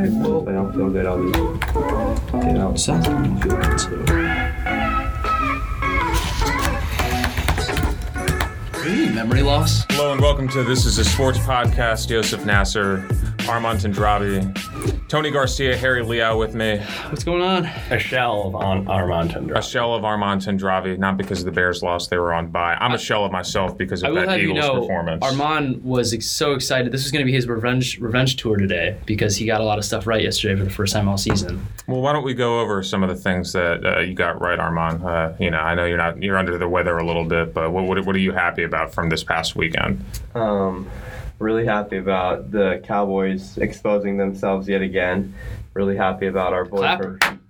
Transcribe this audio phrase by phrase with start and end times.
[0.00, 0.10] right.
[0.12, 1.34] Well, I don't feel good, I'll just
[2.32, 2.78] get out.
[2.78, 4.04] sounds like you feel good too.
[8.84, 9.84] Any memory loss?
[9.90, 12.08] Hello and welcome to This is a Sports Podcast.
[12.08, 13.06] Joseph Nasser,
[13.48, 16.78] Armand Tendravi, Tony Garcia, Harry Liao with me.
[17.08, 17.64] What's going on?
[17.64, 19.58] a shell of on Armand Tundra.
[19.58, 22.74] A shell of Armand Tendravi, not because the Bears lost, they were on bye.
[22.74, 25.24] I'm a shell of myself because of will that have you Eagles know, performance.
[25.24, 26.92] Armand was ex- so excited.
[26.92, 29.78] This was going to be his revenge revenge tour today because he got a lot
[29.78, 31.66] of stuff right yesterday for the first time all season.
[31.86, 34.58] Well, why don't we go over some of the things that uh, you got right,
[34.58, 35.02] Armand?
[35.02, 37.70] Uh, you know, I know you're not you're under the weather a little bit, but
[37.70, 40.04] what what, what are you happy about from this past weekend?
[40.34, 40.86] Um,
[41.38, 45.34] really happy about the Cowboys exposing themselves yet again.
[45.74, 47.40] Really happy about our boy from,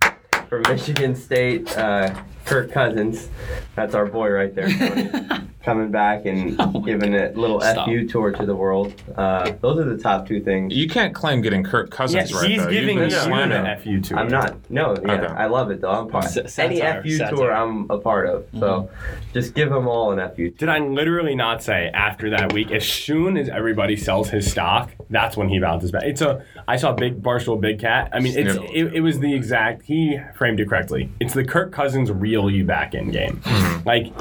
[0.49, 2.15] from Michigan State, uh,
[2.49, 3.29] Kirk Cousins.
[3.77, 4.69] That's our boy right there.
[4.71, 5.45] Tony.
[5.65, 7.87] Coming back and Oh my giving a little Stop.
[7.87, 8.95] FU tour to the world.
[9.15, 10.75] Uh, those are the top two things.
[10.75, 12.71] You can't claim getting Kirk yeah, Cousins right he's though.
[12.71, 14.19] giving You've you been FU tour.
[14.19, 14.57] I'm not.
[14.71, 15.27] No, yeah, Okay.
[15.27, 15.91] I love it though.
[15.91, 16.25] I'm part.
[16.25, 17.37] S- Any FU satire.
[17.37, 18.47] tour, I'm a part of.
[18.59, 18.89] So
[19.35, 20.49] just give them all an FU.
[20.51, 20.57] Tour.
[20.59, 24.91] Did I literally not say after that week, as soon as everybody sells his stock,
[25.11, 26.05] that's when he bounces back?
[26.05, 26.43] It's a.
[26.67, 28.09] I saw Big Barstool Big Cat.
[28.15, 29.83] I mean, it's it, it was the exact.
[29.83, 31.13] He framed it correctly.
[31.21, 33.41] It's the Kirk Cousins reel you back in game.
[33.85, 34.13] Like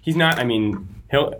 [0.00, 0.38] he's not.
[0.38, 1.34] I mean, he'll.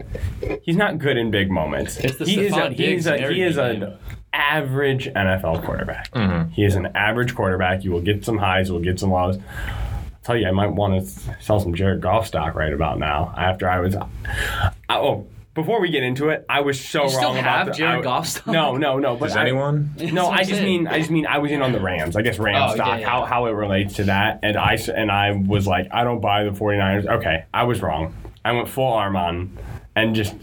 [0.63, 1.97] He's not good in big moments.
[1.99, 3.99] It's the he is a, he is a, he is an
[4.33, 6.11] average NFL quarterback.
[6.13, 6.51] Mm-hmm.
[6.51, 7.85] He is an average quarterback.
[7.85, 8.69] You will get some highs.
[8.69, 9.39] You will get some lows.
[9.39, 9.75] I'll
[10.23, 13.33] tell you, I might want to sell some Jared Goff stock right about now.
[13.37, 14.09] After I was, I,
[14.91, 17.73] oh, before we get into it, I was so You still wrong have about the,
[17.79, 18.47] Jared I- Goff stock?
[18.53, 19.17] No, no, no.
[19.17, 19.95] But Does I- anyone?
[20.13, 22.17] no, I just mean I just mean I was in on the Rams.
[22.17, 23.09] I guess Rams Oh, stock, yeah.
[23.09, 24.41] how how it relates to that.
[24.43, 27.07] And I s- and I was like, I don't buy the 49ers.
[27.19, 28.15] Okay, I was wrong.
[28.45, 29.57] I went full arm on
[29.97, 30.35] and just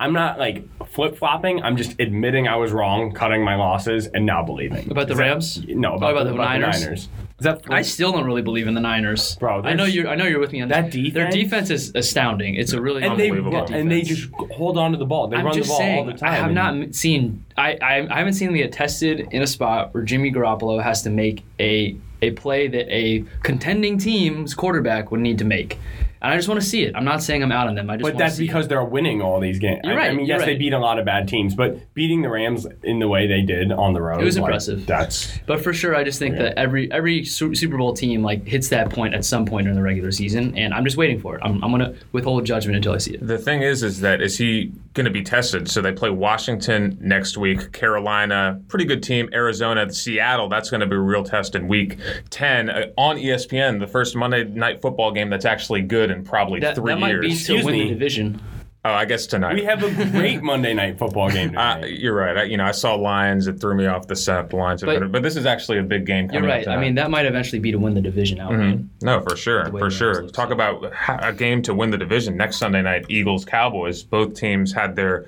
[0.00, 1.62] I'm not like flip flopping.
[1.62, 4.90] I'm just admitting I was wrong, cutting my losses, and now believing.
[4.90, 5.64] About the Is that- Rams?
[5.68, 7.08] no, about, Oh, about the, the about the Niners?
[7.38, 10.06] That I still don't really believe in the Niners, Bro, I know you're.
[10.06, 12.54] I know you're with me on That Their defense- defense is astounding.
[12.54, 15.26] It's a really and they and they just hold on to the ball.
[15.26, 16.32] They I'm run the ball saying, all the time.
[16.32, 17.44] I have not seen.
[17.56, 21.10] I, I I haven't seen the attested in a spot where Jimmy Garoppolo has to
[21.10, 25.78] make a a play that a contending team's quarterback would need to make,
[26.24, 26.96] and I just want to see it.
[26.96, 27.90] I'm not saying I'm out on them.
[27.90, 28.02] I just.
[28.02, 28.46] But wanna that's see it.
[28.48, 29.82] because they're winning all these games.
[29.84, 32.22] You're I- I, mean, you're yes, they beat a lot of bad teams, but beating
[32.22, 34.86] the Rams in the way they did on the road It was like, impressive.
[34.86, 36.42] That's But for sure, I just think Yeah.
[36.44, 39.82] that every every Super Bowl team like hits that point at some point in the
[39.82, 41.42] regular season, and I'm just waiting for it.
[41.44, 43.26] I'm, I'm gonna withhold judgment until I see it.
[43.26, 45.68] The thing is, is that is he going to be tested?
[45.68, 50.48] So they play Washington next week, Carolina, pretty good team, Arizona, Seattle.
[50.48, 51.98] That's going to be a real test in Week
[52.30, 56.60] Ten uh, on ESPN, the first Monday Night Football game that's actually good in probably
[56.60, 57.20] That, three that might years.
[57.22, 57.82] be to Excuse win me.
[57.84, 58.40] the division.
[58.86, 59.54] oh, I guess tonight.
[59.54, 61.60] we have a great Monday night football game today.
[61.60, 62.36] Uh, you're right.
[62.36, 63.46] I, you know, I saw Lions.
[63.46, 64.50] It threw me off the set.
[64.50, 66.24] The Lions, But- but this is actually a big game.
[66.30, 66.68] You're Coming up right.
[66.68, 68.76] I mean, that might eventually be to win the division outright.
[68.78, 68.86] Mhm.
[69.02, 70.26] No, for sure, for sure.
[70.28, 70.54] Talk so.
[70.54, 70.92] about
[71.22, 73.06] a game to win the division next Sunday night.
[73.08, 74.02] Eagles, Cowboys.
[74.02, 75.26] Both teams had their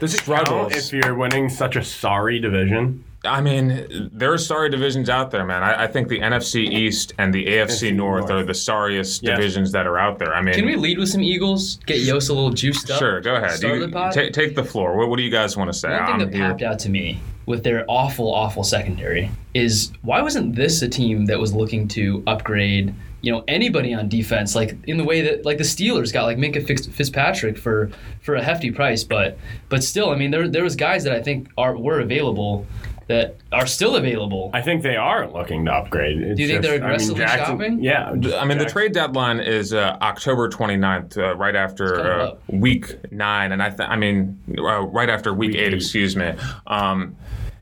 [0.00, 0.72] Does it struggles.
[0.72, 3.02] count if you're winning such a sorry division?
[3.24, 5.62] I mean, there are sorry divisions out there, man.
[5.62, 8.30] I, I think the NFC East and the AFC North, North.
[8.32, 9.36] are the sorriest Yes.
[9.36, 10.34] divisions that are out there.
[10.34, 11.76] I mean, Can we lead with some Eagles?
[11.86, 12.98] Get Yost a little juiced up.
[12.98, 13.52] sure, go ahead.
[13.52, 14.12] Start You- the pod?
[14.12, 14.96] ta- take the floor.
[14.96, 15.90] What, what do you guys want to say?
[15.90, 16.48] One thing I'm that here.
[16.48, 21.26] popped out to me with their awful, awful secondary is why wasn't this a team
[21.26, 25.44] that was looking to upgrade, you know, anybody on defense, like in the way that
[25.44, 27.90] like the Steelers got like Minkah Fitzpatrick for
[28.20, 31.22] for a hefty price, but but still, I mean, there there was guys that I
[31.22, 32.66] think are were available
[33.08, 34.50] that are still available.
[34.54, 36.18] I think they are looking to upgrade.
[36.20, 37.82] It's Do you think just- they're I mean, aggressively Jackson- shopping?
[37.82, 38.38] Yeah.
[38.38, 43.52] I mean, the trade deadline is uh, October 29th, uh, right after uh, week nine,
[43.52, 45.74] and I, th- I mean, uh, right after week, Week eight, eight.
[45.74, 46.32] excuse me.
[46.66, 47.16] Um,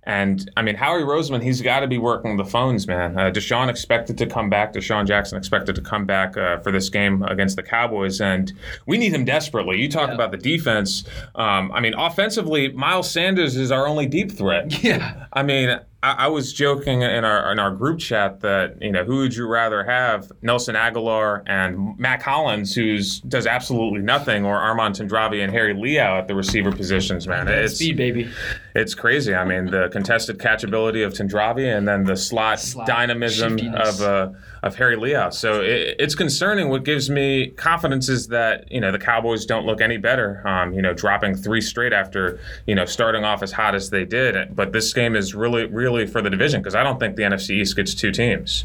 [0.05, 3.19] and I mean, Howie Roseman, he's got to be working the phones, man.
[3.19, 4.72] Uh, DeSean expected to come back.
[4.72, 8.53] DeSean Jackson expected to come back uh, for this game against the Cowboys, and
[8.87, 9.78] we need him desperately.
[9.81, 10.15] You talk Yeah.
[10.15, 11.05] about the defense.
[11.34, 14.83] Um, I mean, offensively, Miles Sanders is our only deep threat.
[14.83, 15.27] yeah.
[15.33, 19.04] I mean, I, I was joking in our in our group chat that you know
[19.04, 24.57] who would you rather have Nelson Agholor and Mack Hollins, who's does absolutely nothing, or
[24.57, 27.27] Armand Tendravi and Harry Liao at the receiver positions.
[27.27, 28.30] Man, it's Speed, baby.
[28.74, 29.34] it's crazy.
[29.34, 34.30] I mean, the contested catchability of Tendravi and then the slot, Slot dynamism of uh,
[34.62, 35.30] of Harry Liao.
[35.30, 36.68] So it, it's concerning.
[36.68, 40.47] What gives me confidence is that you know the Cowboys don't look any better.
[40.47, 44.04] Um, you know, dropping three straight after you know starting off as hot as they
[44.04, 44.54] did.
[44.54, 47.51] But this game is really, really for the division because I don't think the NFC
[47.53, 48.65] East gets two teams.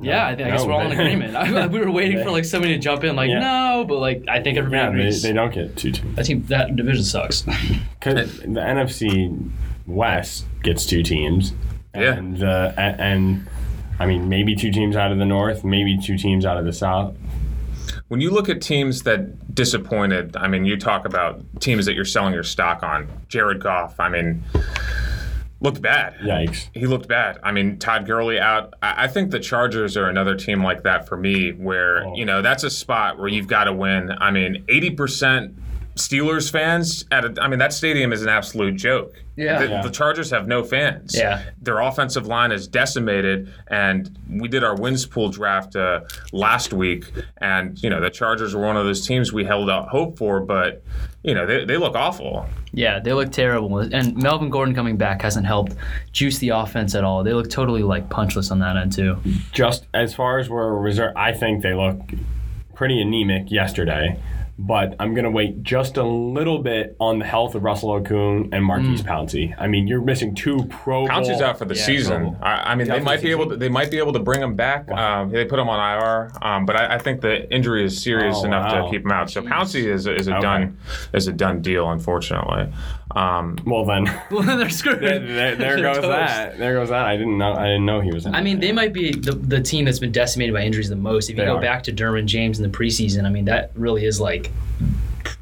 [0.00, 1.34] Yeah, I, think, I guess we're all in agreement.
[1.34, 3.40] I, we were waiting for like somebody to jump in, like Yeah.
[3.40, 5.22] no, but like I think everybody Yeah, they, agrees.
[5.22, 6.14] they don't get two teams.
[6.14, 7.42] that team, that division sucks.
[8.00, 9.50] 'Cause the NFC
[9.88, 11.52] West gets two teams.
[11.96, 12.12] Yeah.
[12.14, 13.48] And, uh, a- and
[13.98, 16.72] I mean, maybe two teams out of the North, maybe two teams out of the
[16.72, 17.16] South.
[18.08, 22.04] When you look at teams that disappointed, I mean, you talk about teams that you're
[22.04, 23.08] selling your stock on.
[23.28, 24.42] Jared Goff, I mean,
[25.60, 26.14] looked bad.
[26.20, 26.68] Yikes.
[26.74, 27.38] He looked bad.
[27.42, 28.72] I mean, Todd Gurley out.
[28.80, 32.14] I think the Chargers are another team like that for me, where Oh.
[32.14, 34.10] you know that's a spot where you've got to win.
[34.18, 35.54] I mean, eighty percent
[35.98, 39.14] Steelers fans at a, I mean that stadium is an absolute joke.
[39.36, 39.58] Yeah.
[39.60, 39.82] The, Yeah.
[39.82, 41.16] the Chargers have no fans.
[41.16, 41.42] Yeah.
[41.60, 46.00] Their offensive line is decimated, and we did our wins pool draft uh,
[46.32, 47.04] last week,
[47.38, 50.40] and you know the Chargers were one of those teams we held out hope for,
[50.40, 50.82] but
[51.22, 52.46] you know they, they look awful.
[52.72, 53.78] Yeah, they look terrible.
[53.78, 55.74] And Melvin Gordon coming back hasn't helped
[56.12, 57.24] juice the offense at all.
[57.24, 59.18] They look totally like punchless on that end too.
[59.52, 61.98] Just as far as we're reserved, I think they look
[62.74, 64.18] pretty anemic yesterday.
[64.60, 68.48] But I'm going to wait just a little bit on the health of Russell Okung
[68.52, 69.54] and Maurkice Pouncey.
[69.56, 71.08] I mean, you're missing two Pro Bowl.
[71.08, 72.36] Pouncey's out for the Yeah, season.
[72.42, 73.56] I, I mean, they might the be able to.
[73.56, 74.90] They might be able to bring him back.
[74.90, 78.34] Um, they put him on IR, um, but I, I think the injury is serious
[78.40, 78.84] Oh, enough wow.
[78.84, 79.30] to keep him out.
[79.30, 80.40] So Pouncey is a, is a Okay.
[80.42, 80.78] done
[81.12, 82.72] is a done deal, unfortunately.
[83.14, 85.00] Um, Well, then Well, then they're screwed.
[85.00, 86.08] there, there, there goes toast.
[86.08, 86.58] that.
[86.58, 87.06] There goes that.
[87.06, 87.52] I didn't know.
[87.54, 88.26] I didn't know he was.
[88.26, 90.96] In I mean, they might be the, the team that's been decimated by injuries the
[90.96, 91.30] most.
[91.30, 91.60] If you They go are.
[91.60, 94.47] back to Derwin James in the preseason, I mean, that really is like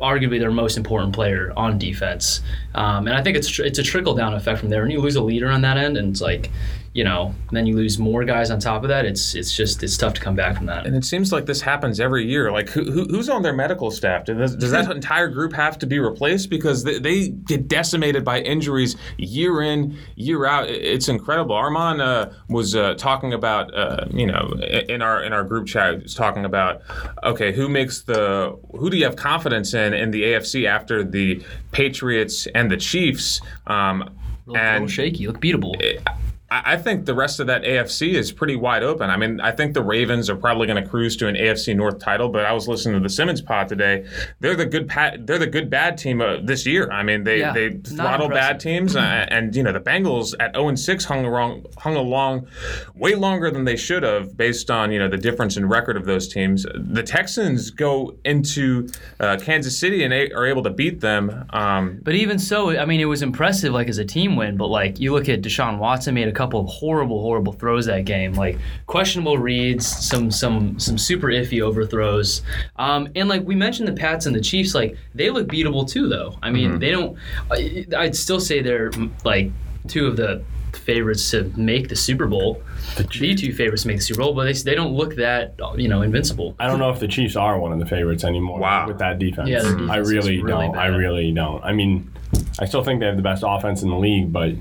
[0.01, 2.43] arguably their most important player on defense.
[2.75, 4.83] Um, and I think it's tr- it's a trickle down effect from there.
[4.83, 6.51] When you lose a leader on that end, and it's like,
[6.97, 9.05] you know, then you lose more guys on top of that.
[9.05, 10.87] It's it's just it's tough to come back from that.
[10.87, 12.51] and it seems like this happens every year.
[12.51, 14.25] Like who, who, who's on their medical staff?
[14.25, 18.41] Does, does that entire group have to be replaced because they, they get decimated by
[18.41, 20.71] injuries year in year out?
[20.71, 21.55] It's incredible.
[21.55, 24.55] Armand uh, was uh, talking about uh, you know
[24.89, 26.81] in our in our group chat was talking about
[27.25, 31.45] okay who makes the who do you have confidence in in the AFC after the
[31.73, 33.43] Patriots and the Chiefs?
[33.67, 34.17] Um,
[34.47, 35.75] Look a and little shaky, look beatable.
[36.07, 36.15] I
[36.49, 39.11] I think the rest of that AFC is pretty wide open.
[39.11, 41.99] I mean, I think the Ravens are probably going to cruise to an AFC North
[41.99, 42.29] title.
[42.29, 44.07] But I was listening to the Simmons pod today.
[44.39, 45.27] They're the good pat.
[45.27, 46.89] They're the good bad team uh, this year.
[46.93, 50.55] I mean, they Yeah, they throttle bad teams, uh, and you know the Bengals at
[50.55, 52.47] 0 and 6 hung along hung along
[52.95, 56.05] way longer than they should have, based on you know the difference in record of
[56.05, 56.65] those teams.
[56.77, 58.89] The Texans go into
[59.19, 61.45] uh, Kansas City and a- are able to beat them.
[61.51, 64.57] Um, But even so, I mean, it was impressive, like as a team win.
[64.57, 68.05] But like you look at Deshaun Watson made a couple of horrible, horrible throws that
[68.05, 72.43] game, like questionable reads, some some some super iffy overthrows,
[72.77, 76.09] um, and like we mentioned the Pats and the Chiefs, like they look beatable too,
[76.09, 76.37] though.
[76.43, 77.17] I mean, they don't.
[77.51, 78.91] I- I'd still say they're
[79.25, 79.51] like
[79.89, 80.43] two of the
[80.73, 82.63] favorites to make the Super Bowl.
[82.97, 85.89] The two favorites to make the Super Bowl, but they, they don't look that you
[85.89, 86.55] know invincible.
[86.59, 88.61] I don't know if the Chiefs are one of the favorites anymore.
[88.61, 88.87] Wow.
[88.87, 89.49] With that defense.
[89.49, 90.77] Yeah, their I really really don't.
[90.77, 91.65] I really don't.
[91.65, 92.11] I mean,
[92.59, 94.53] I still think they have the best offense in the league, but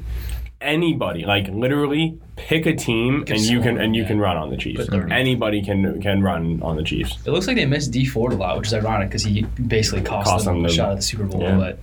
[0.66, 4.58] anybody, like literally, pick a team and you can and you can run on the
[4.58, 4.90] Chiefs.
[4.92, 7.18] Anybody can can run on the Chiefs.
[7.26, 10.02] It looks like they missed Dee Ford a lot, which is ironic because he basically
[10.02, 11.42] cost, Cost them them a the- shot at the Super Bowl.
[11.42, 11.58] yeah.
[11.58, 11.80] But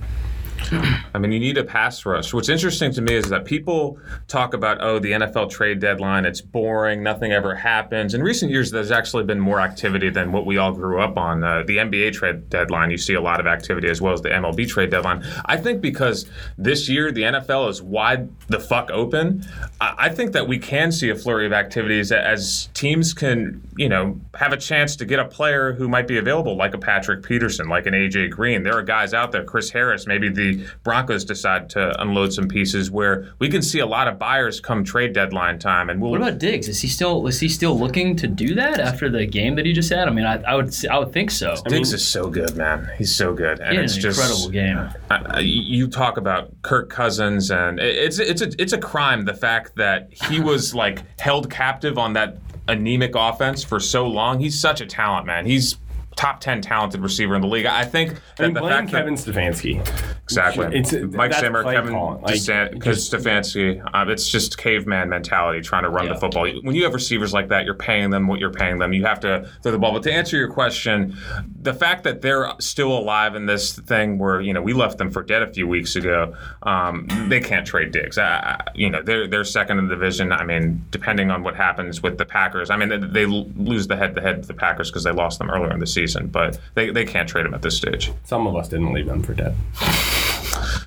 [1.14, 2.32] I mean, you need a pass rush.
[2.32, 3.98] What's interesting to me is that people
[4.28, 8.14] talk about, oh, the NFL trade deadline, it's boring, nothing ever happens.
[8.14, 11.44] In recent years, there's actually been more activity than what we all grew up on.
[11.44, 14.30] Uh, the NBA trade deadline, you see a lot of activity as well as the
[14.30, 15.24] MLB trade deadline.
[15.46, 16.26] I think because
[16.58, 19.44] this year the NFL is wide the fuck open,
[19.80, 23.88] I, I think that we can see a flurry of activities as teams can, you
[23.88, 27.22] know, have a chance to get a player who might be available, like a Patrick
[27.22, 28.62] Peterson, like an AJ Green.
[28.62, 30.51] There are guys out there, Chris Harris, maybe the
[30.82, 34.84] Broncos decide to unload some pieces where we can see a lot of buyers come
[34.84, 36.10] trade deadline time, and we'll.
[36.12, 36.68] what about Diggs?
[36.68, 39.72] Is he still is he still looking to do that after the game that he
[39.72, 40.08] just had?
[40.08, 41.54] I mean, I, I would I would think so.
[41.66, 42.88] Diggs mean- is so good, man.
[42.98, 44.78] He's so good, and He had it's an just incredible game.
[45.10, 49.24] I- I- you talk about Kirk Cousins, and it- it's it's a it's a crime
[49.24, 54.38] the fact that he was like held captive on that anemic offense for so long.
[54.38, 55.44] He's such a talent, man.
[55.46, 55.76] He's
[56.16, 57.66] top ten talented receiver in the league.
[57.66, 59.80] I think that I mean, the blame fact Kevin that Stefanski.
[60.24, 62.22] exactly It's- Mike that's Zimmer, Kevin calling.
[62.22, 66.12] Like, Desant, just- Stefanski, uh, it's just caveman mentality trying to run Yeah.
[66.14, 66.46] the football.
[66.62, 68.92] When you have receivers like that, you're paying them what you're paying them.
[68.92, 69.92] You have to throw the ball.
[69.92, 71.16] But to answer your question,
[71.62, 75.10] the fact that they're still alive in this thing where you know we left them
[75.10, 78.18] for dead a few weeks ago, um, they can't trade Diggs.
[78.18, 80.32] I, I- you know they're they're second in the division.
[80.32, 83.96] I mean, depending on what happens with the Packers, I mean they, they lose the
[83.96, 86.58] head to head with the Packers because they lost them earlier in the season, but
[86.74, 88.12] they, they can't trade him at this stage.
[88.24, 89.54] Some of us didn't leave them for dead.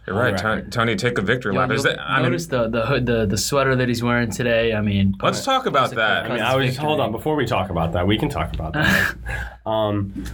[0.08, 1.72] You're right, the Tony, Take a victory You'll- lap.
[1.72, 2.02] Is you'll that?
[2.02, 4.74] I mean, notice the the hood, the the sweater that he's wearing today.
[4.74, 6.26] I mean, let's talk about that.
[6.26, 6.86] I mean, I was victory.
[6.86, 8.06] hold on before we talk about that.
[8.06, 9.16] We can talk about that.
[9.66, 10.26] um,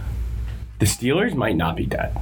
[0.78, 2.14] the Steelers might not be dead.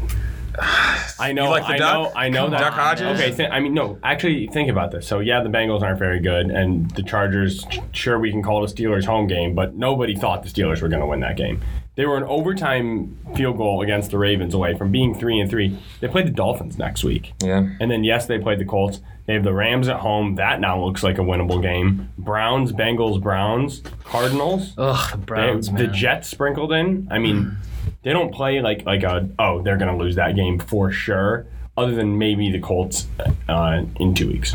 [1.19, 1.49] I know.
[1.51, 1.95] like the I Duck?
[1.95, 2.13] know.
[2.15, 2.61] I know Come that.
[2.61, 3.21] Duck Hodges?
[3.21, 3.35] Okay.
[3.35, 3.99] Th- I mean, no.
[4.03, 5.07] Actually, think about this.
[5.07, 7.67] So yeah, the Bengals aren't very good, and the Chargers.
[7.93, 10.89] Sure, we can call it a Steelers home game, but nobody thought the Steelers were
[10.89, 11.61] going to win that game.
[11.97, 15.77] They were an overtime field goal against the Ravens away from being three and three.
[16.01, 17.33] They played the Dolphins next week.
[17.43, 17.69] Yeah.
[17.81, 19.01] And then yes, they played the Colts.
[19.27, 20.37] They have the Rams at home.
[20.37, 22.09] That now looks like a winnable game.
[22.17, 24.73] Browns, Bengals, Browns, Cardinals.
[24.79, 25.87] Ugh, the They- Browns, the.
[25.89, 27.07] Jets sprinkled in.
[27.11, 27.57] I mean,
[28.03, 31.47] they don't play like like a oh they're gonna lose that game for sure.
[31.77, 33.07] Other than maybe the Colts
[33.49, 34.55] uh, in two weeks,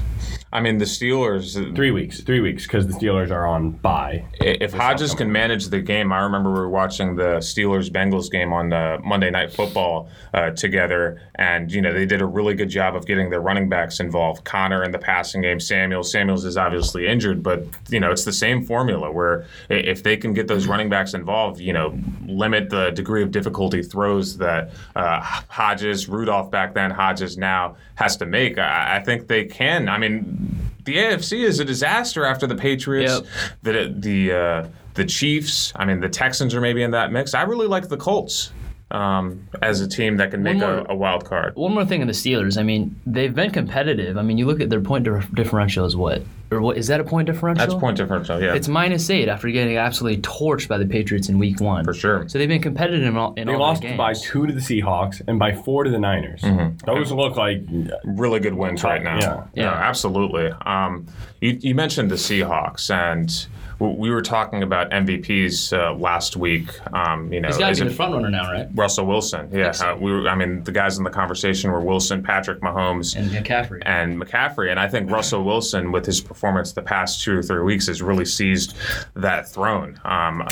[0.54, 1.76] I mean, the Steelers.
[1.76, 4.26] three weeks, three weeks because the Steelers are on bye.
[4.40, 8.54] If Hodges can manage the game, I remember we were watching the Steelers Bengals game
[8.54, 12.70] on uh, Monday Night Football uh, together, and you know they did a really good
[12.70, 14.46] job of getting their running backs involved.
[14.46, 16.12] Conner in the passing game, Samuels.
[16.12, 20.34] Samuels is obviously injured, but you know it's the same formula where if they can
[20.34, 21.98] get those running backs involved, you know,
[22.28, 28.16] limit the degree of difficulty throws that uh, Hodges, Rudolph back then, Hodges now has
[28.18, 28.58] to make.
[28.58, 29.90] I, I think they can.
[29.90, 30.45] I mean,
[30.86, 33.26] the AFC is a disaster after the Patriots Yep.
[33.64, 35.74] the the uh, the Chiefs.
[35.76, 37.34] I mean, the Texans are maybe in that mix.
[37.34, 38.52] I really like the Colts
[38.92, 41.56] um, as a team that can make One a, a wild card.
[41.56, 42.58] One more thing in the Steelers.
[42.58, 44.18] I mean, they've been competitive.
[44.18, 46.22] I mean, you look at their point dif- differential is what?
[46.52, 47.66] Or what is that a point differential?
[47.66, 51.40] That's point differential, yeah, It's minus eight after getting absolutely torched by the Patriots in
[51.40, 51.84] Week One.
[51.84, 52.30] for sure.
[52.30, 53.98] So they've been competitive in all, in They all lost games.
[53.98, 56.44] by two to the Seahawks and by four to the Niners.
[56.86, 57.64] Those look like
[58.04, 59.18] Really good wins right now.
[59.20, 59.44] Yeah.
[59.56, 59.72] Yeah.
[59.74, 60.52] absolutely.
[60.66, 61.08] Um,
[61.42, 63.48] you, you mentioned the Seahawks, and w-
[63.80, 66.70] we were talking about MVPs uh, last week.
[66.94, 68.68] Um, you know, He's got is to be it the front runner now, right?
[68.74, 69.50] Russell Wilson?
[69.52, 69.92] Yeah, so.
[69.92, 73.30] uh, we were, I mean, the guys in the conversation were Wilson, Patrick Mahomes, And
[73.32, 73.82] McCaffrey.
[73.86, 74.70] and McCaffrey.
[74.72, 78.02] And I think Russell Wilson, with his performance the past two or three weeks, has
[78.02, 78.76] really seized
[79.16, 80.00] that throne.
[80.06, 80.48] Um,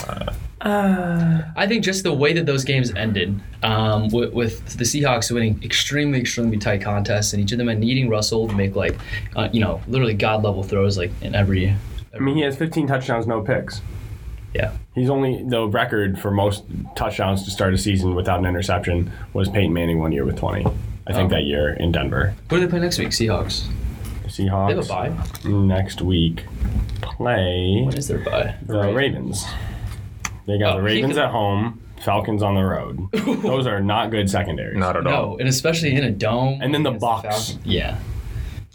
[0.61, 5.29] uh, I think just the way that those games ended, um, with, with the Seahawks
[5.31, 8.97] winning extremely, extremely tight contests, and each of them needing Russell to make like,
[9.35, 11.75] uh, you know, literally god level throws like in every.
[12.15, 13.81] I mean, he has 15 touchdowns, no picks.
[14.53, 14.71] Yeah.
[14.93, 16.63] He's only the record for most
[16.95, 20.65] touchdowns to start a season without an interception was Peyton Manning one year with 20.
[21.07, 21.35] I think Oh.
[21.35, 22.35] that year in Denver.
[22.49, 23.09] Who do they play next week?
[23.09, 23.67] Seahawks.
[24.27, 24.87] Seahawks They have a
[25.43, 25.49] bye.
[25.49, 26.45] next week
[27.01, 28.55] play What is their bye?
[28.65, 29.45] the Ravens.
[30.45, 32.99] They got Oh, the Ravens could- at home, Falcons on the road.
[33.41, 34.77] Those are not good secondaries.
[34.77, 35.31] not at all.
[35.31, 36.59] No, and especially in a dome.
[36.61, 37.23] And then the against Bucks.
[37.49, 37.59] Falcons.
[37.65, 37.97] yeah.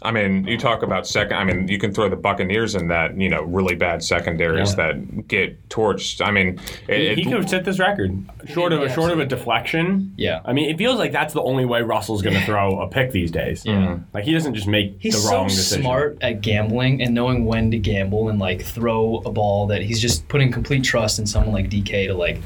[0.01, 1.35] I mean, you talk about second.
[1.35, 3.17] I mean, you can throw the Buccaneers in that.
[3.17, 4.93] You know, really bad secondaries Yeah.
[4.93, 6.25] that get torched.
[6.25, 9.11] I mean, He, it, he could have set this record short of Yeah, a short
[9.11, 10.13] of a deflection.
[10.15, 10.39] Yeah.
[10.45, 13.11] I mean, it feels like that's the only way Russell's going to throw a pick
[13.11, 13.63] these days.
[13.65, 14.03] Mm-hmm.
[14.13, 15.81] Like he doesn't just make He's the so wrong decision.
[15.83, 19.99] smart at gambling and knowing when to gamble and like throw a ball that he's
[20.01, 22.39] just putting complete trust in someone like DK to like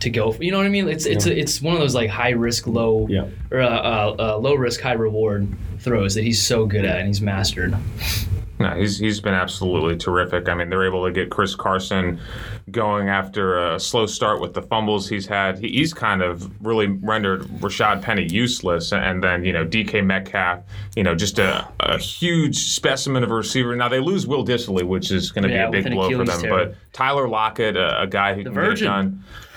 [0.00, 0.30] to go.
[0.30, 0.88] For, you know what I mean?
[0.88, 3.26] It's it's it's one of those like high risk, low Yeah.
[3.50, 5.48] or uh, uh, low risk, high reward
[5.86, 7.74] throws that he's so good at and he's mastered.
[8.58, 10.48] no, he's he's been absolutely terrific.
[10.48, 12.20] I mean, they're able to get Chris Carson
[12.70, 15.58] going after a slow start with the fumbles he's had.
[15.58, 20.60] He, he's kind of really rendered Rashaad Penny useless, and then you know DK Metcalf,
[20.96, 23.76] you know, just a, a huge specimen of a receiver.
[23.76, 26.24] Now they lose Will Dissly, which is going to Yeah, be a big blow for
[26.24, 26.42] them.
[26.48, 28.72] But Tyler Lockett, a, a guy who can Virgin.
[28.72, 29.24] get it done.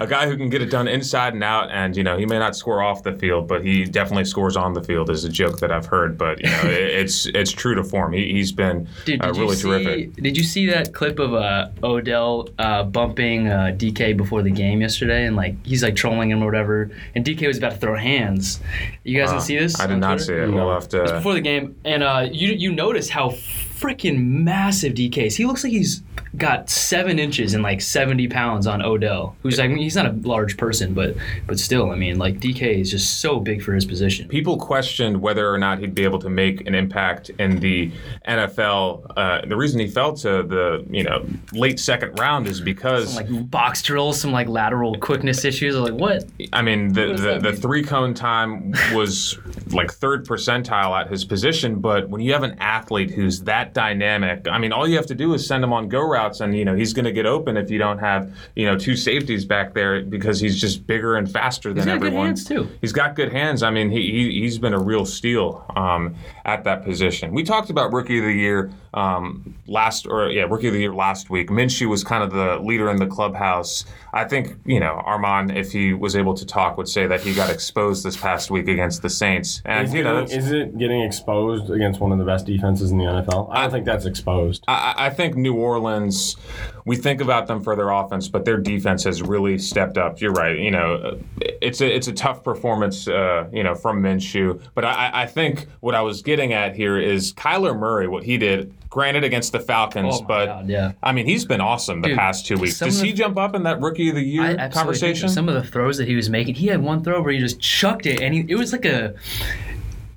[0.00, 2.38] a guy who can get it done inside and out, and you know he may
[2.38, 5.10] not score off the field, but he definitely scores on the field.
[5.10, 8.12] Is a joke that I've heard, but you know it, it's it's true to form.
[8.14, 9.68] He, he's been Dude, uh, really see?
[9.68, 10.14] terrific.
[10.14, 14.80] Did you see that clip of uh, Odell uh, bumping uh, DK before the game
[14.80, 17.96] yesterday, and like he's like trolling him or whatever, and DK was about to throw
[17.96, 18.60] hands.
[19.04, 19.80] You guys Uh, didn't see this?
[19.80, 20.24] I did not Twitter?
[20.24, 20.54] see it.
[20.54, 23.30] We'll have It was before the game, and uh, you you notice how
[23.76, 25.36] freaking massive DK is.
[25.36, 26.02] He looks like he's
[26.36, 30.06] got seven inches and like seventy pounds on Odell, who's like I mean, he's not
[30.06, 31.16] a large person, but
[31.46, 34.28] but still, I mean, like DK is just so big for his position.
[34.28, 37.90] People questioned whether or not he'd be able to make an impact in the
[38.26, 39.12] NFL.
[39.16, 43.24] Uh, the reason he fell to the you know late second round is because Some
[43.24, 45.76] like box drills, some like lateral quickness issues.
[45.76, 46.24] I was like, what?
[46.52, 49.38] I mean, the, the, the three cone time was
[49.70, 54.46] like third percentile at his position, but when you have an athlete who's that dynamic,
[54.48, 56.64] I mean, all you have to do is send him on go routes, and you
[56.64, 59.74] know he's going to get open if you don't have you know two safeties back
[59.74, 62.68] there because he's just bigger and faster than He's got good hands too.
[62.80, 63.62] He's got good hands.
[63.62, 67.32] I mean, he, he he's been a real steal um, at that position.
[67.32, 70.94] We talked about rookie of the year um, last, or yeah, rookie of the year
[70.94, 71.48] last week.
[71.48, 73.84] Minshew Minshew was kind of the leader in the clubhouse.
[74.12, 77.34] I think you know Armand, if he was able to talk, would say that he
[77.34, 80.22] got exposed this past week against the Saints, and Is, you know.
[80.24, 83.50] getting- is it getting exposed against one of the best defenses in the NFL?
[83.56, 84.64] I don't think that's exposed.
[84.68, 86.36] I, I think New Orleans,
[86.84, 90.20] we think about them for their offense, but their defense has really stepped up.
[90.20, 90.58] You're right.
[90.58, 93.08] You know, it's a it's a tough performance.
[93.08, 94.60] Uh, you know, from Minshew.
[94.74, 98.08] But I, I think what I was getting at here is Kyler Murray.
[98.08, 100.92] What he did, granted against the Falcons, Oh but God, yeah.
[101.02, 102.78] I mean he's been awesome the Dude, past two weeks.
[102.78, 105.28] Does of he the- jump up in that Rookie of the Year I conversation?
[105.28, 107.60] Some of the throws that he was making, he had one throw where he just
[107.60, 109.14] chucked it, and he, it was like a.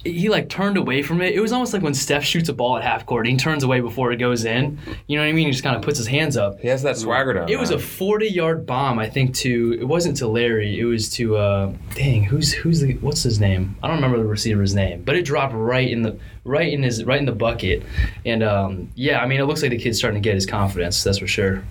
[0.05, 1.33] He like turned away from it.
[1.33, 3.63] It was almost like when Steph shoots a ball at half court, and he turns
[3.63, 4.79] away before it goes in.
[5.07, 5.47] You know what I mean?
[5.47, 6.59] He just kind of puts his hands up.
[6.61, 7.49] he has that swagger down.
[7.49, 9.35] It was a 40 yard bomb, I think.
[9.35, 10.79] To it wasn't to Larry.
[10.79, 13.75] It was to uh, dang, who's who's the what's his name?
[13.83, 17.03] I don't remember the receiver's name, but it dropped right in the right in his
[17.03, 17.83] right in the bucket.
[18.25, 21.03] And um, yeah, I mean, it looks like the kid's starting to get his confidence.
[21.03, 21.61] That's for sure.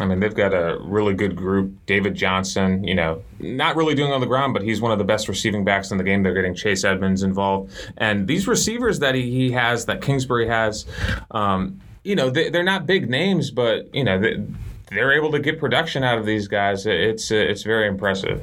[0.00, 1.74] I mean, they've got a really good group.
[1.86, 5.04] David Johnson, you know, not really doing on the ground, but he's one of the
[5.04, 6.22] best receiving backs in the game.
[6.22, 7.72] They're getting Chase Edmonds involved.
[7.96, 10.86] And these receivers that he, he has, that Kingsbury has,
[11.30, 14.44] um, you know, they, they're not big names, but, you know, they,
[14.90, 16.86] they're able to get production out of these guys.
[16.86, 18.42] It's, uh, it's very impressive.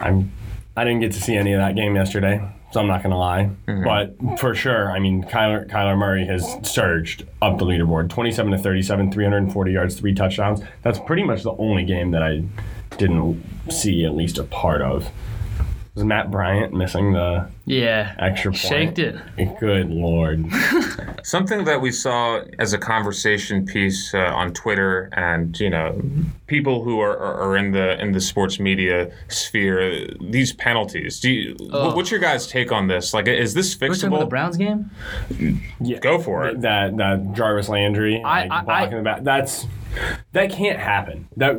[0.00, 0.32] I'm
[0.76, 3.48] I didn't get to see any of that game yesterday, so I'm not gonna lie.
[3.66, 3.84] Mm-hmm.
[3.84, 8.10] But for sure, I mean Kyler Kyler Murray has surged up the leaderboard.
[8.10, 10.60] 27 to 37, 340 yards, three touchdowns.
[10.82, 12.44] That's pretty much the only game that I
[12.98, 15.10] didn't see at least a part of.
[15.96, 18.60] Was Matt Bryant missing the Yeah, extra point?
[18.60, 19.16] shanked it.
[19.58, 20.44] Good lord.
[21.22, 25.98] Something that we saw as a conversation piece uh, on Twitter, and you know,
[26.48, 31.18] people who are, are, are in the in the sports media sphere, these penalties.
[31.18, 31.96] Do you, Oh.
[31.96, 33.14] what's your guys' take on this?
[33.14, 34.26] Like, is this We're talking about the?
[34.26, 34.90] Browns game.
[35.80, 35.98] Yeah.
[36.00, 36.60] Go for it.
[36.60, 39.24] That that Jarvis Landry I- like, I- blocking I- the back.
[39.24, 39.66] That's
[40.32, 41.26] that can't happen.
[41.38, 41.56] That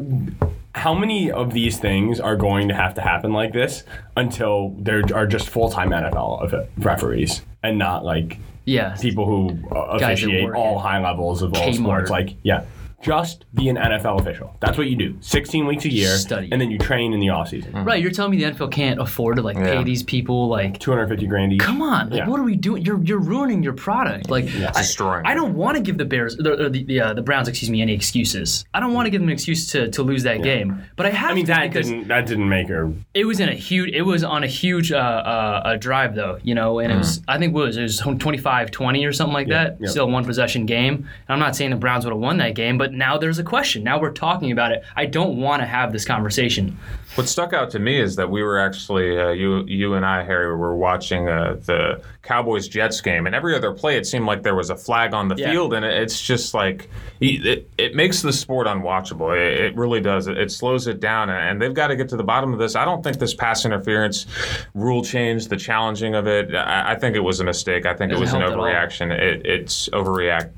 [0.77, 3.83] how many of these things are going to have to happen like this
[4.15, 9.97] until there are just full time NFL referees and not like Yeah, people who uh,
[9.99, 11.75] officiate all high levels of all Kmart.
[11.75, 12.09] sports.
[12.11, 12.63] Like yeah.
[13.01, 14.55] Just be an NFL official.
[14.59, 15.17] That's what you do.
[15.21, 16.49] 16 weeks a year, Study.
[16.51, 17.71] and then you train in the off season.
[17.85, 18.01] right.
[18.01, 19.75] You're telling me the NFL can't afford to like Yeah.
[19.75, 21.61] pay these people like 250 grand each.
[21.61, 22.27] Come on, like Yeah.
[22.27, 22.83] what are we doing?
[22.83, 24.29] You're you're ruining your product.
[24.31, 25.35] Like I, Destroying I it.
[25.35, 27.81] don't want to give the Bears or the the, the, uh, the Browns, excuse me,
[27.83, 28.65] any excuses.
[28.73, 30.81] I don't want to give them an excuse to, to lose that game.
[30.95, 33.39] But I have I mean to that because didn't that didn't make her it was
[33.39, 36.79] in a huge it was on a huge uh, uh, uh, drive though, you know,
[36.79, 39.75] and it was I think what was it, it was 25-20 or something like that.
[39.75, 39.83] Mm-hmm.
[39.83, 39.89] yeah.
[39.89, 40.95] Still a one possession game.
[40.95, 43.43] And I'm not saying the Browns would have won that game, but now there's a
[43.43, 43.83] question.
[43.83, 44.83] Now we're talking about it.
[44.95, 46.77] I don't want to have this conversation.
[47.15, 50.23] What stuck out to me is that we were actually uh, you you and I
[50.23, 54.43] Harry were watching uh, the Cowboys Jets game, and every other play it seemed like
[54.43, 55.51] there was a flag on the Yeah.
[55.51, 59.35] field, and it- it's just like it, it makes the sport unwatchable.
[59.35, 60.27] It, it really does.
[60.27, 62.75] It, it slows it down, and they've got to get to the bottom of this.
[62.75, 64.27] I don't think this pass interference
[64.75, 67.85] rule change, the challenging of it, I, I think it was a mistake.
[67.87, 68.65] I think it was an help at all.
[68.65, 69.11] overreaction.
[69.11, 70.51] It, it's overreact.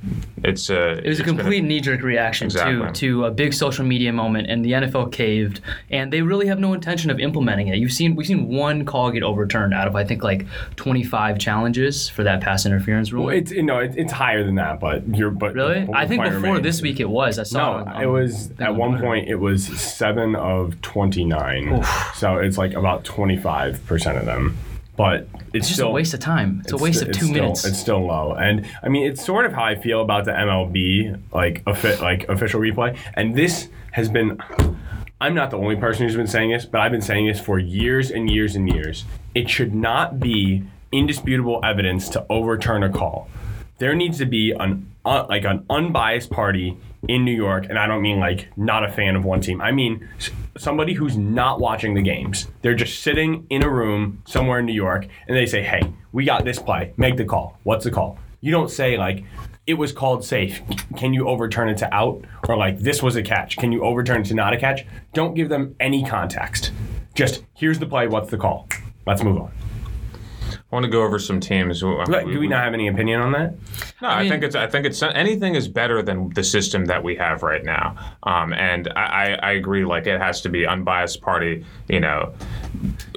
[0.43, 2.85] It's uh, It was a complete knee jerk reaction Exactly.
[2.87, 6.59] to, to a big social media moment, and the NFL caved, and they really have
[6.59, 7.77] no intention of implementing it.
[7.77, 12.09] You've seen we've seen one call get overturned out of I think like 25 challenges
[12.09, 13.25] for that pass interference rule.
[13.25, 15.87] Well, it's you know it, it's higher than that, but you're but really?
[15.93, 16.63] I think before remains.
[16.63, 17.39] this week it was.
[17.39, 17.87] I saw No, it.
[17.95, 19.03] on- it was at one Twitter.
[19.05, 21.83] point it was seven of twenty nine,
[22.15, 24.57] so it's like about twenty five percent of them.
[24.99, 26.59] But it's, It's just still a waste of time.
[26.65, 27.63] It's, a waste of it's two still- minutes.
[27.63, 31.17] It's still low, and I mean it's sort of how I feel about the MLB
[31.33, 34.37] like offi- like official replay, and this has been.
[35.21, 37.57] I'm not the only person who's been saying this, but I've been saying this for
[37.59, 39.05] years and years and years.
[39.33, 43.29] It should not be indisputable evidence to overturn a call.
[43.77, 47.87] There needs to be an uh, like an unbiased party in New York, and I
[47.87, 49.59] don't mean like not a fan of one team.
[49.59, 50.07] I mean
[50.55, 52.47] somebody who's not watching the games.
[52.61, 56.25] They're just sitting in a room somewhere in New York, and they say, "Hey, we
[56.25, 56.93] got this play.
[56.95, 57.57] Make the call.
[57.63, 59.23] What's the call?" You don't say like,
[59.65, 60.61] "It was called safe.
[60.95, 63.57] Can you overturn it to out?" Or like, "This was a catch.
[63.57, 66.71] Can you overturn it to not a catch?" Don't give them any context.
[67.15, 68.05] Just here's the play.
[68.05, 68.67] What's the call?
[69.07, 69.51] Let's move on.
[70.71, 71.81] I want to go over some teams.
[71.81, 73.55] But Do we not have any opinion on that?
[74.03, 74.55] No, I, mean- think it's.
[74.55, 77.95] I think it's anything is better than the system that we have right now.
[78.21, 79.83] Um, and I, I, I agree.
[79.83, 81.65] Like it has to be unbiased party.
[81.87, 82.35] You know,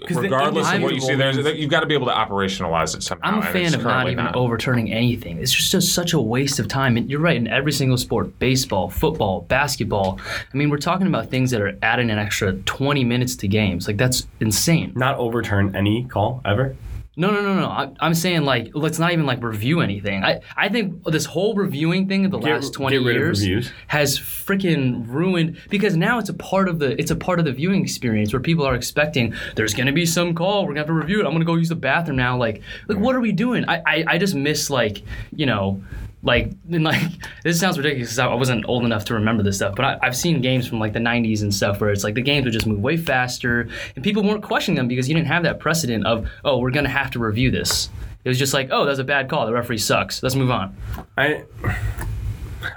[0.09, 3.03] the regardless of what you see, there's you've got to be able to operationalize it
[3.03, 3.29] somehow.
[3.29, 5.37] I'm a fan of not currently even overturning anything.
[5.37, 6.97] It's just, just such a waste of time.
[6.97, 10.19] And you're right, in every single sport baseball, football, basketball.
[10.53, 13.87] I mean, we're talking about things that are adding an extra 20 minutes to games.
[13.87, 14.95] Like, that's insane.
[14.97, 16.75] Not overturn any call ever.
[17.14, 17.66] No, no, no, no.
[17.66, 20.25] I, I'm saying like let's not even like review anything.
[20.25, 23.38] I, I think this whole reviewing thing of the Get- last 20 get rid of
[23.38, 27.44] years has freaking ruined because now it's a part of the it's a part of
[27.44, 30.87] the viewing experience where people are expecting there's gonna be some call we're gonna have
[30.87, 31.27] to review it.
[31.27, 32.38] I'm gonna go use the bathroom now.
[32.38, 33.68] Like like what are we doing?
[33.68, 35.03] I I, I just miss like
[35.37, 35.83] you know.
[36.22, 37.00] Like, and like
[37.42, 40.16] this sounds ridiculous because I wasn't old enough to remember this stuff, but I, I've
[40.16, 42.66] seen games from like the 90s and stuff where it's like the games would just
[42.66, 46.28] move way faster and people weren't questioning them because you didn't have that precedent of,
[46.44, 47.90] oh, we're to have to review this.
[48.24, 49.46] It was just like, oh, that's a bad call.
[49.46, 50.22] The referee sucks.
[50.22, 50.76] Let's move on.
[51.18, 51.44] I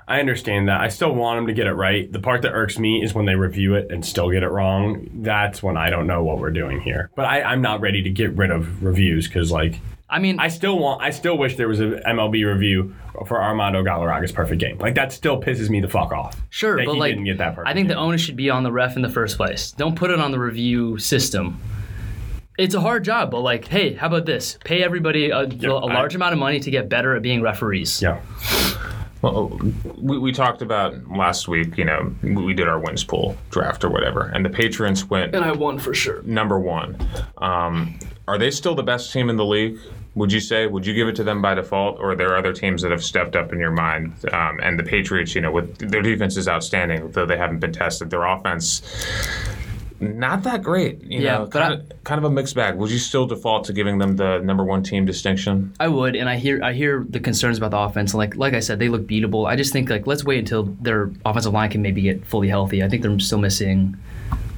[0.07, 0.81] I understand that.
[0.81, 2.11] I still want them to get it right.
[2.11, 5.07] The part that irks me is when they review it and still get it wrong.
[5.13, 7.11] That's when I don't know what we're doing here.
[7.15, 9.79] But I, I'm not ready to get rid of reviews because, like,
[10.09, 11.01] I mean, I still want.
[11.01, 14.77] I still wish there was an MLB review for Armando Galarraga's perfect game.
[14.77, 16.39] Like that still pisses me the fuck off.
[16.49, 18.03] Sure, that but he like didn't get that perfect I think the game.
[18.03, 19.71] onus should be on the ref in the first place.
[19.71, 21.59] Don't put it on the review system.
[22.57, 24.57] It's a hard job, but like, hey, how about this?
[24.63, 28.01] Pay everybody a large amount of money to get better at being referees.
[28.01, 28.21] Yeah.
[29.21, 29.59] Well,
[29.97, 33.83] we, we talked about last week, you know, we we did our wins pool draft
[33.83, 36.21] or whatever, and the Patriots went And I won for sure.
[36.23, 36.95] number one.
[37.39, 39.77] Um, are they still the best team in the league?
[40.15, 40.65] Would you say?
[40.67, 43.03] Would you give it to them by default, or are there other teams that have
[43.03, 44.13] stepped up in your mind?
[44.31, 47.73] Um, and the Patriots, you know, with their defense is outstanding, though they haven't been
[47.73, 48.09] tested.
[48.09, 48.81] Their offense,
[49.99, 51.01] not that great.
[51.03, 52.75] You Yeah, know, kind, of, kind of a mixed bag.
[52.77, 55.73] Would you still default to giving them the number one team distinction?
[55.81, 58.13] I would, and I hear I hear the concerns about the offense.
[58.13, 59.45] And like like I said, they look beatable.
[59.47, 62.83] I just think like let's wait until their offensive line can maybe get fully healthy.
[62.83, 63.97] I think they're still missing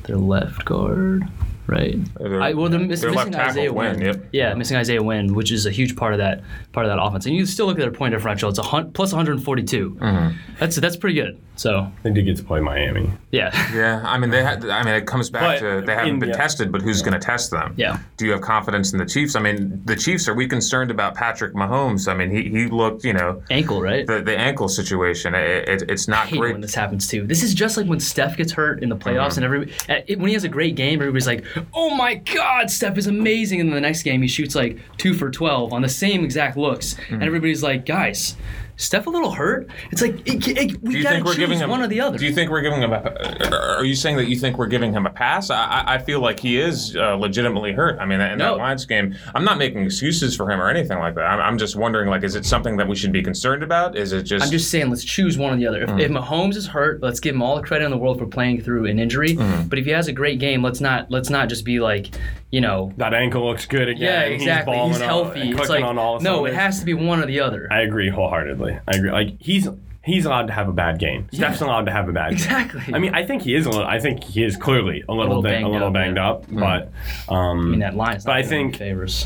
[0.04, 1.24] their left guard,
[1.68, 1.98] right?
[2.16, 4.06] Their- I, well, they're miss, their missing left tackle, Isaiah Wynn, Wynn.
[4.06, 4.26] yep.
[4.32, 7.26] Yeah, missing Isaiah Wynn, which is a huge part of that part of that offense.
[7.26, 9.92] And you still look at their point differential; it's a hun- plus 142.
[10.00, 10.38] Mm-hmm.
[10.60, 11.40] That's that's pretty good.
[11.58, 13.12] So They did get to play Miami.
[13.32, 14.64] yeah, Yeah, I mean they had.
[14.70, 16.38] I mean it comes back But to they haven't in- been yeah.
[16.38, 17.74] tested, but who's going to test them?
[17.78, 17.98] yeah.
[18.18, 19.36] Do you have confidence in the Chiefs?
[19.36, 22.08] I mean, the Chiefs are we concerned about Patrick Mahomes?
[22.08, 24.06] I mean, he, he looked, you know, Ankle, right?
[24.08, 25.36] the, the ankle situation.
[25.36, 26.52] It, it, it's I not hate great.
[26.54, 27.26] when this happens too.
[27.28, 30.28] This is just like when Steph gets hurt in the playoffs, and every uh, when
[30.28, 31.44] he has a great game, everybody's like,
[31.74, 35.14] "Oh my God, Steph is amazing!" And then the next game, he shoots like two
[35.14, 38.36] for twelve on the same exact looks, and everybody's like, "Guys,
[38.78, 41.40] Steph a little hurt." It's like it, it, we do you gotta think we're choose
[41.40, 42.18] giving him one or the other.
[42.18, 43.78] Do you think we're giving him a?
[43.78, 45.50] Are you saying that you think we're giving him a pass?
[45.50, 48.00] I, I- feel like he is uh, legitimately hurt.
[48.00, 48.56] I mean, in No.
[48.56, 51.26] that Lions game, I'm not making excuses for him or anything like that.
[51.26, 53.98] I'm, I'm just wondering, like, is it something that we should be concerned about?
[53.98, 54.46] Is it just?
[54.46, 55.82] I'm just saying, let's choose one or the other.
[55.84, 58.26] If, if Mahomes is hurt, let's give him all the credit in the world for
[58.28, 59.34] playing through an injury.
[59.36, 62.12] But if he has a great game, let's not let's not just be like,
[62.52, 64.02] you know, That ankle looks good again.
[64.04, 64.78] yeah, exactly.
[64.78, 65.42] He's, He's, on- healthy.
[65.42, 67.68] and It's like on no, it has to be one or the other.
[67.72, 68.80] I agree wholeheartedly.
[68.88, 69.12] I agree.
[69.12, 69.68] Like he's
[70.06, 71.28] he's allowed to have a bad game.
[71.34, 72.56] Steph's allowed to have a bad Exactly.
[72.56, 72.68] game.
[72.80, 72.94] Exactly.
[72.94, 73.86] I mean, I think he is a little.
[73.86, 76.30] I think he is clearly a little, little bit, banged a little up, banged yeah.
[76.30, 76.44] up.
[76.50, 76.92] But
[77.28, 79.26] um, I mean, that line's But I think- favors.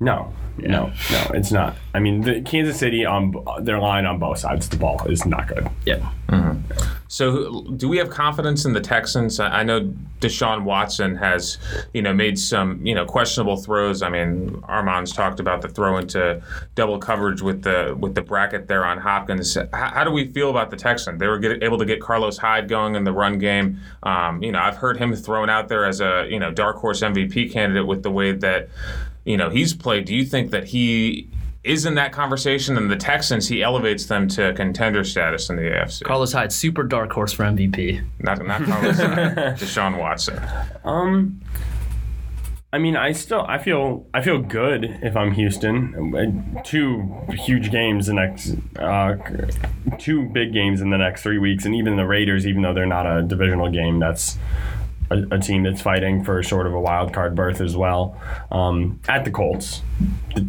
[0.00, 1.76] No, no, no, it's not.
[1.94, 5.24] I mean, the Kansas City on their line on both sides of the ball is
[5.26, 5.68] not good.
[5.84, 6.10] Yeah.
[7.10, 9.40] So, do we have confidence in the Texans?
[9.40, 11.58] I I know Deshaun Watson has,
[11.92, 14.00] you know, made some, you know, questionable throws.
[14.00, 16.40] I mean, Armand's talked about the throw into
[16.76, 19.54] double coverage with the with the bracket there on Hopkins.
[19.54, 21.18] How, how do we feel about the Texans?
[21.18, 23.80] They were get, able to get Carlos Hyde going in the run game.
[24.04, 27.00] Um, you know, I've heard him thrown out there as a, you know, dark horse
[27.00, 28.68] MVP candidate with the way that,
[29.30, 30.04] you know, he's played.
[30.04, 31.30] Do you think that he
[31.62, 35.62] is in that conversation and the Texans he elevates them to contender status in the
[35.62, 36.02] AFC?
[36.04, 38.04] Carlos Hyde, super dark horse for MVP.
[38.18, 40.40] Not not Carlos Hyde, Deshaun Watson.
[40.84, 41.40] Um,
[42.72, 46.14] I mean, I still I feel I feel good if I'm Houston.
[46.56, 49.16] Uh, Two huge games the next, uh,
[49.98, 52.86] two big games in the next three weeks, and even the Raiders, even though they're
[52.86, 54.38] not a divisional game, that's
[55.10, 58.20] a, a team that's fighting for sort of a wild card berth as well.
[58.50, 59.82] Um, at the Colts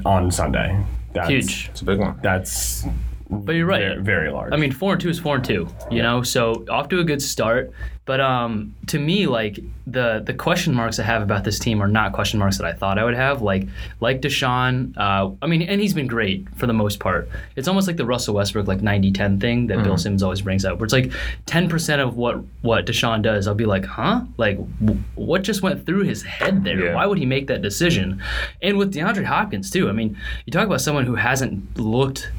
[0.06, 0.84] on Sunday.
[1.14, 1.70] That's, Huge.
[1.70, 2.20] It's a big one.
[2.22, 2.86] That's
[3.32, 3.80] But you're right.
[3.80, 4.52] very, very large.
[4.54, 5.68] I mean, four and two is four and two.
[5.90, 7.72] You know, so off to a good start.
[8.04, 11.88] But um, to me, like the the question marks I have about this team are
[11.88, 13.42] not question marks that I thought I would have.
[13.42, 13.68] Like
[14.00, 14.98] like Deshaun.
[14.98, 17.30] Uh, I mean, and he's been great for the most part.
[17.56, 20.78] It's almost like the Russell Westbrook like 90-10 thing that Bill Simmons always brings up,
[20.80, 21.14] where it's like
[21.46, 24.22] ten percent of what what Deshaun does, I'll be like, huh?
[24.38, 26.88] Like w- what just went through his head there?
[26.88, 26.96] Yeah.
[26.96, 28.22] Why would he make that decision?
[28.62, 29.88] And with DeAndre Hopkins too.
[29.88, 32.32] I mean, you talk about someone who hasn't looked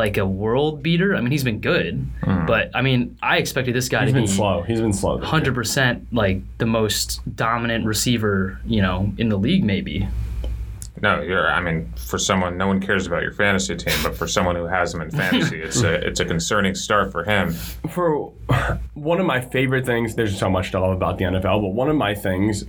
[0.00, 1.14] like a world beater.
[1.14, 2.46] I mean, he's been good, hmm.
[2.46, 4.62] but I mean, I expected this guy he's to been be slow.
[4.62, 5.18] He's been slow.
[5.18, 10.08] hundred percent like the most dominant receiver, you know, in the league, maybe.
[11.02, 11.52] No, you're.
[11.52, 14.64] I mean, for someone, no one cares about your fantasy team, but for someone who
[14.64, 17.52] has him in fantasy, it's a it's a concerning start for him.
[17.90, 18.32] for
[18.94, 21.88] one of my favorite things there's so much to love about the NFL but one
[21.88, 22.64] of my things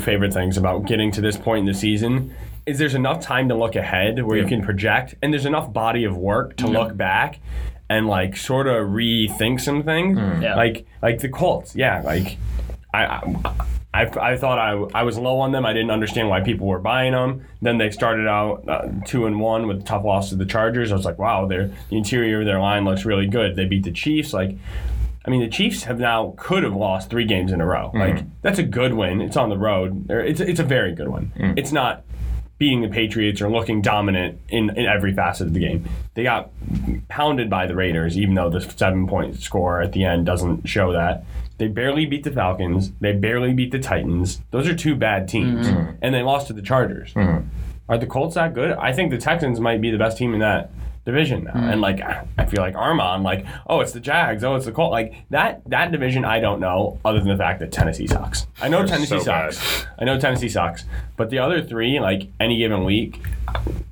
[0.00, 2.34] favorite things about getting to this point in the season
[2.66, 6.04] is there's enough time to look ahead where you can project, and there's enough body
[6.04, 7.40] of work to look back
[7.88, 10.18] and like sort of rethink some things.
[10.18, 10.42] Hmm.
[10.42, 10.56] Yeah.
[10.56, 12.02] Like like the Colts, yeah.
[12.02, 12.36] Like
[12.92, 13.04] I.
[13.04, 15.64] I I, I thought I, I was low on them.
[15.64, 17.46] I didn't understand why people were buying them.
[17.62, 20.92] Then they started out uh, two and one with a tough loss to the Chargers.
[20.92, 23.56] I was like, wow, their the interior of their line looks really good.
[23.56, 24.34] They beat the Chiefs.
[24.34, 24.54] Like,
[25.24, 27.88] I mean, the Chiefs have now could have lost three games in a row.
[27.88, 27.98] Hmm.
[27.98, 29.22] Like, that's a good win.
[29.22, 30.10] It's on the road.
[30.10, 31.32] It's it's a very good one.
[31.34, 31.52] Hmm.
[31.56, 32.04] It's not
[32.58, 35.88] beating the Patriots or looking dominant in, in every facet of the game.
[36.14, 36.50] They got
[37.08, 40.92] pounded by the Raiders, even though the seven point score at the end doesn't show
[40.92, 41.24] that.
[41.58, 42.92] They barely beat the Falcons.
[43.00, 44.40] They barely beat the Titans.
[44.50, 45.66] Those are two bad teams.
[45.66, 45.96] Mm-hmm.
[46.02, 47.12] And they lost to the Chargers.
[47.14, 47.48] Mm-hmm.
[47.88, 48.72] Are the Colts that good?
[48.72, 50.70] I think the Texans might be the best team in that
[51.06, 51.52] division now.
[51.54, 54.92] And like I feel like Armand, like, oh, it's the Jags, oh, it's the Colts.
[54.92, 58.46] Like that that division I don't know, other than the fact that Tennessee sucks.
[58.60, 59.54] I know They're Tennessee so bad.
[59.54, 59.86] sucks.
[59.98, 60.84] I know Tennessee sucks.
[61.16, 63.22] But the other three, like any given week,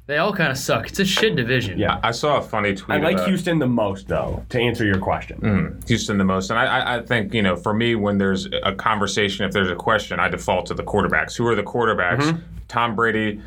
[0.07, 0.89] They all kind of suck.
[0.89, 1.79] It's a shit division.
[1.79, 1.99] yeah.
[2.03, 2.99] I saw a funny tweet.
[2.99, 5.81] I like about- Houston the most though, to answer your question.
[5.87, 6.51] Houston the most.
[6.51, 9.71] And I, I, I think, you know, for me, when there's a conversation, if there's
[9.71, 11.35] a question, I default to the quarterbacks.
[11.37, 12.19] Who are the quarterbacks?
[12.21, 12.43] Mm-hmm.
[12.69, 13.41] Tom Brady,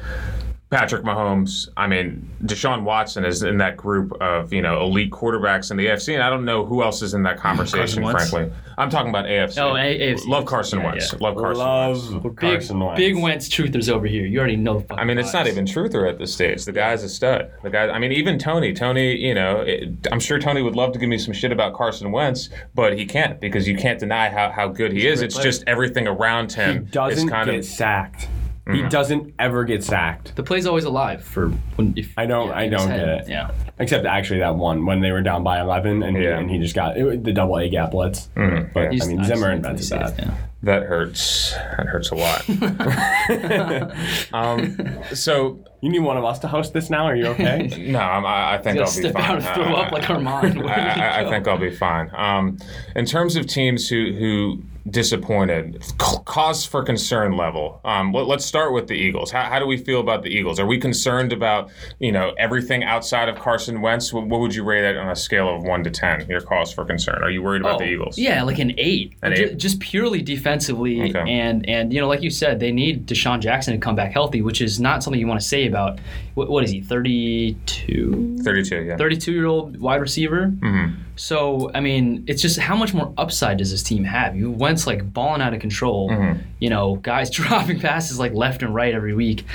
[0.70, 1.70] Patrick Mahomes.
[1.78, 5.86] I mean, Deshaun Watson is in that group of, you know, elite quarterbacks in the
[5.86, 6.14] AFC.
[6.14, 8.30] And I don't know who else is in that conversation, Wentz?
[8.30, 8.54] frankly.
[8.78, 9.58] I'm talking about AFC.
[9.60, 10.28] Oh, AFC.
[10.28, 11.14] Love Carson Yeah, Wentz.
[11.14, 11.20] yeah.
[11.22, 12.24] Love Carson Love Wentz.
[12.26, 12.98] Big, Carson Wentz.
[13.00, 14.26] big Wentz truthers over here.
[14.26, 14.82] You already know.
[14.82, 15.52] the I mean, it's not vibes.
[15.52, 16.66] even truther at this stage.
[16.66, 17.50] The guy's a stud.
[17.64, 17.88] The guy.
[17.90, 18.74] I mean, even Tony.
[18.74, 19.16] Tony.
[19.16, 22.12] You know, it, I'm sure Tony would love to give me some shit about Carson
[22.12, 25.22] Wentz, but he can't because you can't deny how, how good he is.
[25.22, 25.46] It's player.
[25.46, 27.66] just everything around He him doesn't is kind get of.
[27.66, 28.28] sacked.
[28.70, 28.90] He Mm-hmm.
[28.90, 30.36] doesn't ever get sacked.
[30.36, 31.94] The play's always alive for when.
[31.96, 33.00] If, I don't- I in his don't head.
[33.00, 33.30] get it.
[33.30, 33.52] Yeah.
[33.80, 36.38] Except actually that one when they were down by 11 and, he, Yeah.
[36.38, 38.30] and he just got it, the double A gap blitz.
[38.36, 38.74] Mhm.
[38.74, 40.14] But He's- I mean, I've Zimmer seen it invented from that.
[40.20, 40.32] Yeah.
[40.64, 41.54] That hurts.
[41.78, 42.44] That hurts a lot.
[44.34, 44.78] um,
[45.14, 47.06] so You need one of us to host this now.
[47.06, 47.68] Are you okay?
[47.92, 49.24] no, I'm, I, I think Gotta I'll be step fine.
[49.24, 50.58] out and throw I- up like Armand.
[50.64, 51.30] Where I, did he I, I go?
[51.30, 52.10] think I'll be fine.
[52.16, 52.58] Um,
[52.96, 57.80] in terms of teams who who disappointed, c- cause for concern level.
[57.86, 59.32] Um, let, us start with the Eagles.
[59.32, 60.60] How, how do we feel about the Eagles?
[60.60, 61.70] Are we concerned about
[62.00, 64.12] you know everything outside of Carson Wentz?
[64.14, 66.26] What, what would you rate it on a scale of one to ten?
[66.30, 67.22] Your cause for concern.
[67.24, 68.18] Are you worried about Oh, the Eagles?
[68.18, 69.14] Yeah, like an eight.
[69.22, 69.58] An eight?
[69.58, 71.30] Just purely defensively, Okay.
[71.32, 74.42] and and you know, like you said, they need DeSean Jackson to come back healthy,
[74.42, 76.00] which is not something you want to say about.
[76.36, 76.82] What, what is he?
[76.82, 78.38] 32?
[78.44, 78.84] Thirty-two.
[78.84, 78.98] Yeah.
[78.98, 80.48] 32 year old wide receiver.
[80.48, 81.02] Mm-hmm.
[81.16, 84.36] So I mean, it's just how much more upside does this team have?
[84.36, 86.10] You Wentz like balling out of control.
[86.10, 86.42] Mm-hmm.
[86.60, 89.46] You know, guys dropping passes like left and right every week.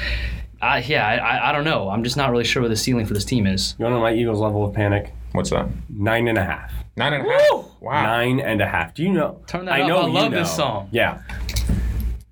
[0.61, 1.89] I, yeah, I, I- I don't know.
[1.89, 3.75] I'm just not really sure what the ceiling for this team is.
[3.79, 5.13] you want to know my Eagles level of panic?
[5.33, 5.69] What's that?
[5.89, 6.73] Nine and a half.
[6.97, 7.67] Nine and a half.
[7.81, 8.03] Wow.
[8.03, 8.95] Nine and a half.
[8.95, 9.41] Do you know?
[9.47, 9.89] Turn that I up.
[9.89, 10.39] know I you love know.
[10.39, 10.89] this song.
[10.93, 11.23] Yeah.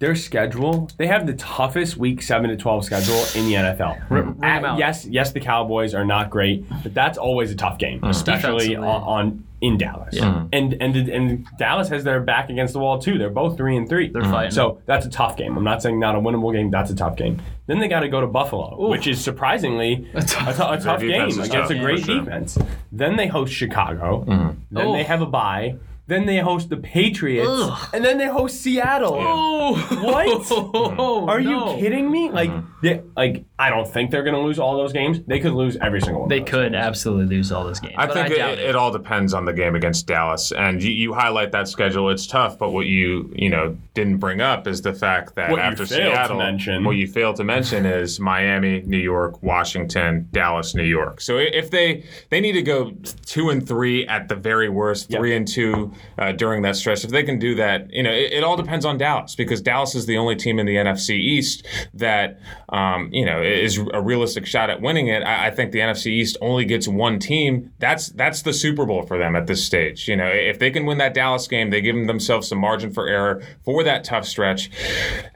[0.01, 4.11] Their schedule, they have the toughest week 7 to 12 schedule in the NFL.
[4.11, 4.79] ring At- 'em out.
[4.79, 8.85] yes, yes, the Cowboys are not great, but that's always a tough game, especially on,
[8.85, 10.15] on in Dallas.
[10.15, 10.25] Yeah.
[10.25, 10.47] Mm-hmm.
[10.53, 13.19] And and and Dallas has their back against the wall too.
[13.19, 14.09] They're both 3 and 3.
[14.09, 14.51] They're fighting.
[14.53, 15.57] So that's a tough game.
[15.57, 16.71] I'm not saying not a winnable game.
[16.71, 17.41] That's a tough game.
[17.67, 21.11] Then they got to go to Buffalo, which is surprisingly a, tough- tou- tough game
[21.29, 22.21] against tough, a great sure.
[22.21, 22.59] defense.
[22.91, 24.25] Then they host Chicago.
[24.25, 24.59] Mm-hmm.
[24.75, 24.93] Then Oh.
[24.93, 25.77] they have a bye.
[26.07, 27.89] Then they host the Patriots, Ugh.
[27.95, 29.17] and then they host Seattle.
[29.23, 31.29] Oh, What?
[31.31, 31.75] Are no.
[31.75, 32.31] you kidding me?
[32.31, 32.67] Like, mm-hmm.
[32.87, 35.21] they, like I don't think they're going to lose all those games.
[35.27, 36.29] They could lose every single one.
[36.31, 36.83] They of those could games.
[36.87, 37.95] absolutely lose all those games.
[37.99, 38.75] I but think I it, doubt it.
[38.77, 42.09] all depends on the game against Dallas, and you, you highlight that schedule.
[42.11, 45.59] It's tough, but what you you know didn't bring up is the fact that What
[45.59, 46.85] you after failed to Seattle, mention.
[46.85, 51.21] what you failed to mention is Miami, New York, Washington, Dallas, New York.
[51.21, 52.93] So if they they need to go
[53.27, 57.05] two and three at the very worst, three and two uh, during that stretch.
[57.05, 59.95] If they can do that, you know, it, it all depends on Dallas because Dallas
[59.95, 64.47] is the only team in the NFC East that um, you know is a realistic
[64.47, 65.23] shot at winning it.
[65.23, 67.73] I, I think the NFC East only gets one team.
[67.79, 70.09] That's that's the Super Bowl for them at this stage.
[70.09, 73.09] You know, if they can win that Dallas game, they give themselves some margin for
[73.09, 74.71] error for that tough stretch.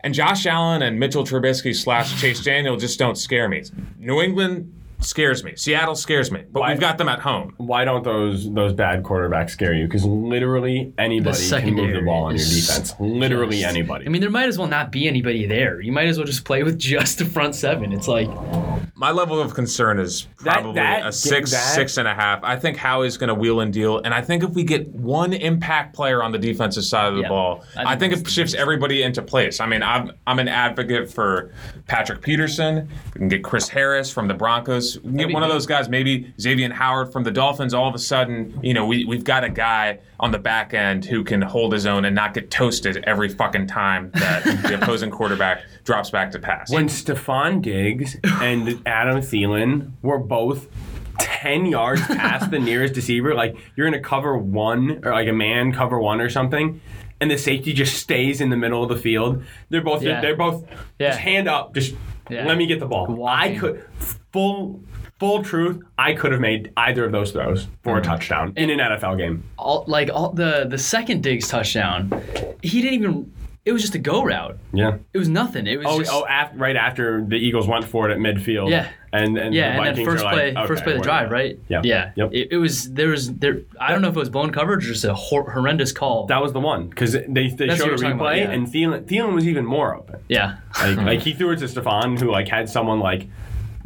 [0.03, 3.63] And Josh Allen and Mitchell Trubisky slash Chase Daniel just don't scare me.
[3.99, 4.73] New England
[5.05, 5.53] scares me.
[5.57, 6.43] Seattle scares me.
[6.51, 7.55] But Why- we've got them at home.
[7.59, 9.85] Why don't those those bad quarterbacks scare you?
[9.87, 12.95] Because literally anybody can move the secondary ball on your is defense.
[12.99, 14.07] Literally just- anybody.
[14.07, 15.81] I mean, there might as well not be anybody there.
[15.81, 17.93] You might as well just play with just the front seven.
[17.93, 18.29] It's like,
[18.97, 22.39] My level of concern is That- probably that- a six, that- six and a half.
[22.45, 25.33] I think Howie's going to wheel and deal, and I think if we get one
[25.33, 27.29] impact player on the defensive side of the Yeah.
[27.29, 29.59] ball, I I think think, it shifts everybody into place.
[29.61, 31.51] I mean, I'm I'm an advocate for
[31.89, 32.89] Patrick Peterson.
[33.15, 35.89] We can get Chris Harris from the Broncos, Cowboys get Maybe- one of those guys,
[35.89, 37.75] maybe Xavier Howard from the Dolphins.
[37.75, 41.05] All of a sudden, you know, we we've got a guy on the back end
[41.05, 45.11] who can hold his own and not get toasted every fucking time that the opposing
[45.11, 46.71] quarterback drops back to pass.
[46.71, 50.69] when Stefon Diggs and Adam Thielen were both
[51.19, 55.33] 10 yards past the nearest receiver, like you're in a cover one or like a
[55.33, 56.81] man cover one or something,
[57.21, 59.43] and the safety just stays in the middle of the field.
[59.71, 60.21] They're both Yeah.
[60.21, 60.65] they're both
[60.99, 61.09] Yeah.
[61.11, 61.95] just hand up, just
[62.31, 62.47] Yeah.
[62.47, 63.07] let me get the ball.
[63.07, 63.57] Walking.
[63.57, 63.85] I could
[64.35, 64.83] full
[65.21, 68.11] full truth, I could have made either of those throws for a mm-hmm.
[68.11, 69.45] touchdown in an NFL game.
[69.57, 72.11] all like all the the second Diggs touchdown,
[72.63, 73.33] he didn't even.
[73.65, 74.59] It was just a go route.
[74.75, 74.99] Yeah.
[75.15, 75.67] It was nothing.
[75.67, 78.69] It was Oh, just, oh af- right after the Eagles went for it at midfield.
[78.69, 78.91] Yeah.
[79.11, 81.59] And and yeah, the and then first play, like, first play of the drive, right?
[81.69, 81.81] Yeah.
[81.83, 82.13] yeah.
[82.15, 82.31] Yep.
[82.35, 83.63] It, it was there was there.
[83.81, 86.27] I don't know if it was blown coverage or just a hor- horrendous call.
[86.27, 88.37] That was the one because they, they That's showed a what you're talking replay about,
[88.37, 88.51] yeah.
[88.51, 90.21] and Thielen, Thielen was even more open.
[90.29, 93.29] yeah, Like, like he threw it to Stefon who like had someone like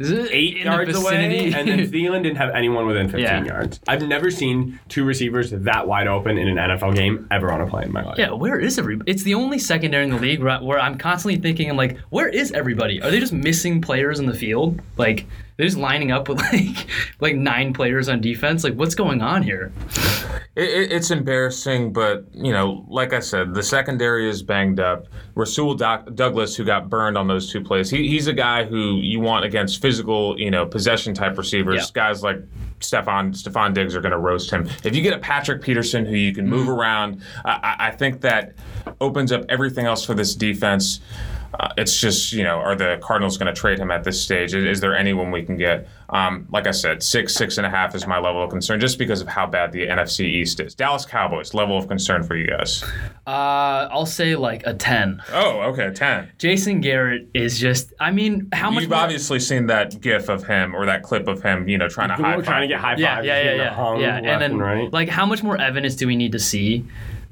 [0.01, 3.43] eight yards away, and then Thielen didn't have anyone within 15 Yeah.
[3.43, 3.79] yards.
[3.87, 7.67] I've never seen two receivers that wide open in an NFL game ever on a
[7.67, 8.17] play in my life.
[8.17, 9.11] Yeah, where is everybody?
[9.11, 12.29] It's the only secondary in the league where, where I'm constantly thinking, I'm like, where
[12.29, 13.01] is everybody?
[13.01, 14.79] Are they just missing players in the field?
[14.97, 15.25] Like
[15.59, 16.87] they're just lining up with like
[17.19, 18.63] like nine players on defense.
[18.63, 19.73] Like what's going on here?
[20.55, 25.07] It, it, it's embarrassing, but you know, like I said, the secondary is banged up.
[25.35, 28.95] Rasul Doc, Douglas, who got burned on those two plays, he, he's a guy who
[29.01, 31.91] you want against physical, you know, possession type receivers.
[31.93, 32.03] Yeah.
[32.07, 32.37] Guys like
[32.79, 34.69] Stefon Stefon Diggs are going to roast him.
[34.85, 36.69] If you get a Patrick Peterson who you can move Mm-hmm.
[36.79, 38.53] around, I- I think that
[39.01, 41.01] opens up everything else for this defense.
[41.57, 44.53] Uh, it's just, you know, are the Cardinals going to trade him at this stage?
[44.53, 45.87] Is, is there anyone we can get?
[46.09, 48.99] Um, like I said, six, six and a half is my level of concern just
[48.99, 50.75] because of how bad the NFC East is.
[50.75, 52.83] Dallas Cowboys, level of concern for you guys.
[53.25, 55.21] Uh, I'll say like a ten.
[55.33, 56.31] Oh, okay, 10.
[56.37, 57.93] Jason Garrett is just.
[57.99, 58.81] I mean, how much?
[58.81, 61.87] You've more- obviously seen that gif of him or that clip of him, you know,
[61.89, 62.99] trying to high We're trying to get high five.
[62.99, 64.13] yeah, yeah, yeah, getting yeah, hung yeah.
[64.15, 64.93] left And then, right.
[64.93, 66.85] like, how much more evidence do we need to see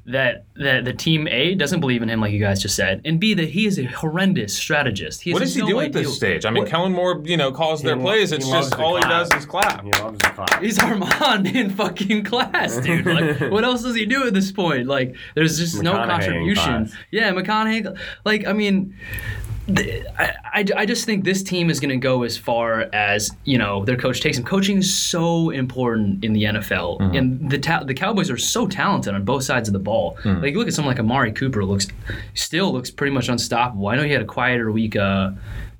[0.08, 3.20] that that the team A doesn't believe in him, like you guys just said, and
[3.20, 5.20] B that he is a horrendous strategist.
[5.20, 6.44] He What does he no do at this stage?
[6.46, 8.32] I mean, Kellen Moore, you know, calls their He- plays.
[8.32, 9.84] It's just to all he does is clap.
[9.84, 10.62] He loves the clap.
[10.62, 13.06] He's Armand in fucking class, dude.
[13.06, 14.86] Like, what else does he do at this point?
[14.88, 16.86] Like, there's just no McConaughey in contribution.
[16.86, 16.92] class.
[17.10, 17.98] Yeah, McConaughey.
[18.24, 22.22] Like, I mean, th- I, I, I just think this team is going to go
[22.22, 24.46] as far as you know their coach takes them.
[24.46, 27.14] Coaching is so important in the NFL, Mm-hmm.
[27.16, 30.16] and the ta- the Cowboys are so talented on both sides of the ball.
[30.22, 30.42] Mm.
[30.42, 31.86] Like, look at someone like Amari Cooper, looks
[32.34, 33.88] still looks pretty much unstoppable.
[33.88, 35.32] I know he had a quieter week uh,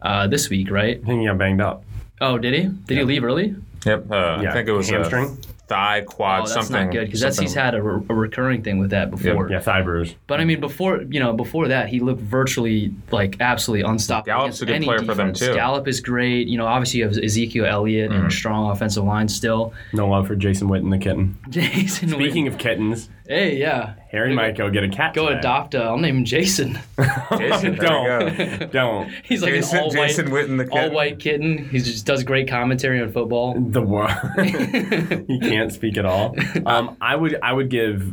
[0.02, 1.00] uh, this week, right?
[1.02, 1.82] I think he got banged up.
[2.20, 2.62] Oh, did he?
[2.86, 3.54] Did he leave early?
[3.86, 4.10] Yep.
[4.10, 5.38] Uh, Yeah, I think it was hamstring.
[5.70, 6.52] A thigh, quad, something.
[6.52, 6.86] Oh, that's something.
[6.86, 9.50] not good because that's he's had a, re- a recurring thing with that before.
[9.50, 10.14] Yeah, thigh bruise.
[10.26, 14.26] But I mean, before you know, before that, he looked virtually like absolutely unstoppable.
[14.26, 15.38] Gallup's a good any player for them, defense.
[15.40, 15.46] too.
[15.46, 15.54] Mm-hmm.
[15.54, 16.48] Gallup is great.
[16.48, 19.72] You know, obviously you have Ezekiel Elliott and a strong offensive line still.
[19.92, 21.38] No love for Jason Witten, the kitten.
[21.48, 22.08] Jason.
[22.08, 22.14] Witten.
[22.14, 22.48] Speaking Witten.
[22.48, 25.14] of kittens, hey, yeah, Harry might go get a cat.
[25.14, 25.38] go today.
[25.38, 25.74] adopt.
[25.74, 26.78] Uh, I'll name him Jason.
[27.38, 29.10] Jason, don't, don't.
[29.22, 30.72] He's like Jason- an all white, Witten, the kid.
[30.72, 31.68] all white kitten.
[31.68, 33.54] He just does great commentary on football.
[33.58, 34.10] The world.
[35.28, 36.34] he can't speak at all.
[36.66, 38.12] Um, I would, I would give.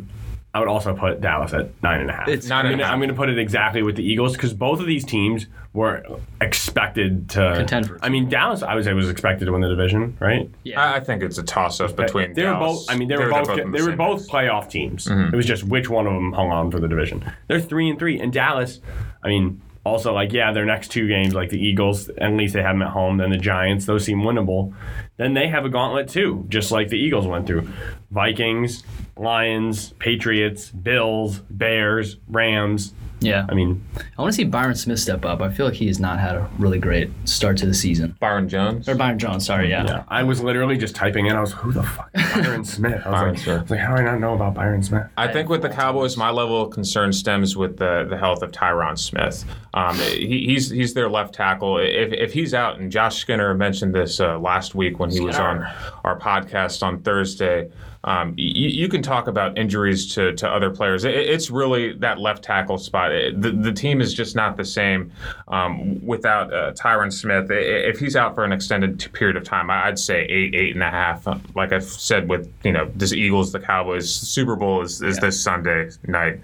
[0.55, 2.29] I would also put Dallas at nine and a half.
[2.29, 2.93] It's Nine I'm and a gonna, half.
[2.93, 6.01] I'm gonna put it exactly with the Eagles because both of these teams were
[6.39, 9.67] expected to Contend for- I mean, Dallas, I would say, was expected to win the
[9.67, 10.49] division, right?
[10.63, 10.81] Yeah.
[10.81, 12.33] I, I think it's a toss-up between.
[12.35, 12.85] they were both.
[12.89, 13.47] I mean, they were They're- both.
[13.47, 15.07] they're the they were both playoff teams.
[15.07, 15.33] Mm-hmm.
[15.33, 17.29] It was just which one of them hung on for the division.
[17.49, 18.79] They're three and three, and Dallas.
[19.23, 22.61] I mean, also like yeah, their next two games, like the Eagles, at least they
[22.61, 23.17] have them at home.
[23.17, 24.73] Then the Giants, those seem winnable.
[25.17, 27.69] Then they have a gauntlet too, just like the Eagles went through.
[28.11, 28.83] Vikings,
[29.15, 32.93] Lions, Patriots, Bills, Bears, Rams.
[33.25, 33.45] Yeah.
[33.49, 33.83] I mean,
[34.17, 35.41] I want to see Byron Smith step up.
[35.41, 38.15] I feel like he has not had a really great start to the season.
[38.19, 38.88] Byron Jones.
[38.88, 39.85] Or Byron Jones, sorry, yeah.
[39.85, 41.35] yeah, I was literally just typing in.
[41.35, 43.01] I was, who the fuck is Byron Smith?
[43.05, 43.57] I was, Byron like, Smith.
[43.57, 45.07] I was like, how do I not know about Byron Smith?
[45.17, 48.51] I think with the Cowboys, my level of concern stems with the, the health of
[48.51, 49.45] Tyron Smith.
[49.73, 51.79] Um, he, he's he's their left tackle.
[51.79, 55.38] If, if he's out, and Josh Skinner mentioned this uh, last week when he was
[55.38, 55.63] on
[56.03, 57.69] our podcast on Thursday.
[58.05, 61.03] Um, you, you can talk about injuries to, to other players.
[61.05, 63.11] It, it's really that left tackle spot.
[63.11, 65.11] It- the, the team is just not the same
[65.47, 67.47] um, without uh, Tyron Smith.
[67.49, 70.89] If he's out for an extended period of time, I'd say eight, eight and a
[70.91, 71.27] half.
[71.27, 75.17] Uh, Like I've said with you know this Eagles, the Cowboys, Super Bowl is, is
[75.17, 76.39] this Sunday night.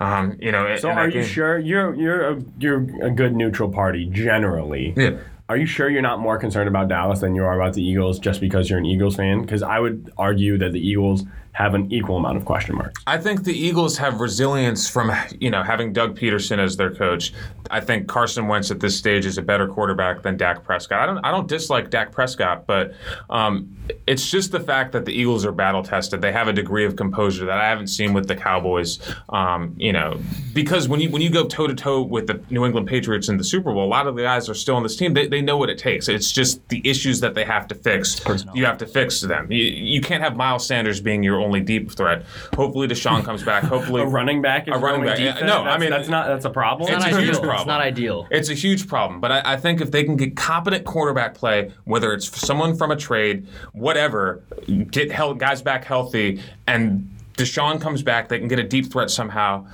[0.00, 4.06] Um, you know, So are you sure you're you're a, you're a good neutral party
[4.06, 4.92] generally?
[4.96, 5.16] Yeah.
[5.50, 8.20] Are you sure you're not more concerned about Dallas than you are about the Eagles
[8.20, 9.40] just because you're an Eagles fan?
[9.40, 13.02] Because I would argue that the Eagles have an equal amount of question marks.
[13.06, 17.32] I think the Eagles have resilience from you know having Doug Pederson as their coach.
[17.70, 21.00] I think Carson Wentz at this stage is a better quarterback than Dak Prescott.
[21.00, 22.94] I don't I don't dislike Dak Prescott, but
[23.28, 23.76] um,
[24.06, 26.20] it's just the fact that the Eagles are battle tested.
[26.20, 28.98] They have a degree of composure that I haven't seen with the Cowboys.
[29.28, 30.20] Um, you know,
[30.54, 33.36] because when you when you go toe to toe with the New England Patriots in
[33.36, 35.14] the Super Bowl, a lot of the guys are still on this team.
[35.14, 36.08] They, they know what it takes.
[36.08, 38.20] It's just the issues that they have to fix.
[38.54, 39.50] You have to fix them.
[39.50, 42.24] You, you can't have Miles Sanders being your only deep threat.
[42.54, 43.64] Hopefully, DeSean comes back.
[43.64, 45.46] Hopefully, A running back is A running your only back, yeah, defense?
[45.46, 46.88] no, I mean- that's not that's a problem.
[46.92, 47.40] It's It's not a huge ideal.
[47.40, 47.68] It's problem.
[47.68, 48.28] not ideal.
[48.30, 51.72] It's a huge problem, but I, I think if they can get competent quarterback play,
[51.84, 54.42] whether it's someone from a trade, whatever,
[54.90, 57.10] get hel- guys back healthy, and
[57.40, 59.66] DeSean comes back, they can get a deep threat somehow.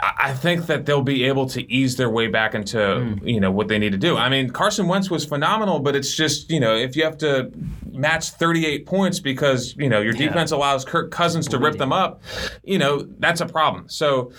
[0.00, 3.26] I, think that they'll be able to ease their way back into hmm.
[3.26, 4.16] you know what they need to do.
[4.16, 7.50] I mean, Carson Wentz was phenomenal, but it's just you know if you have to
[7.90, 12.22] match 38 points because you know your defense allows Kirk Cousins to rip them up,
[12.62, 13.88] you know that's a problem.
[13.88, 14.32] So.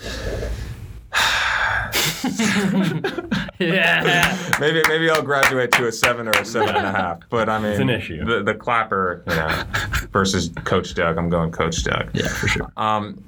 [3.58, 4.56] yeah.
[4.60, 7.20] Maybe maybe I'll graduate to a seven or a seven and a half.
[7.30, 8.24] But I mean, it's an issue.
[8.24, 11.18] The, the clapper, you know, versus Coach Doug.
[11.18, 12.10] I'm going Coach Doug.
[12.14, 12.72] Yeah, for sure.
[12.76, 13.22] Um,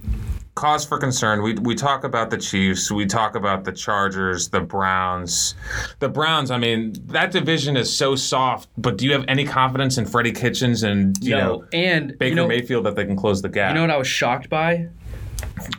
[0.55, 1.43] cause for concern.
[1.43, 2.91] We we talk about the Chiefs.
[2.91, 5.55] We talk about the Chargers, the Browns.
[6.01, 6.51] The Browns.
[6.51, 8.69] I mean, that division is so soft.
[8.77, 12.29] But do you have any confidence in Freddie Kitchens and you No, know and Baker
[12.31, 13.71] you know, Mayfield that they can close the gap?
[13.71, 14.89] You know what I was shocked by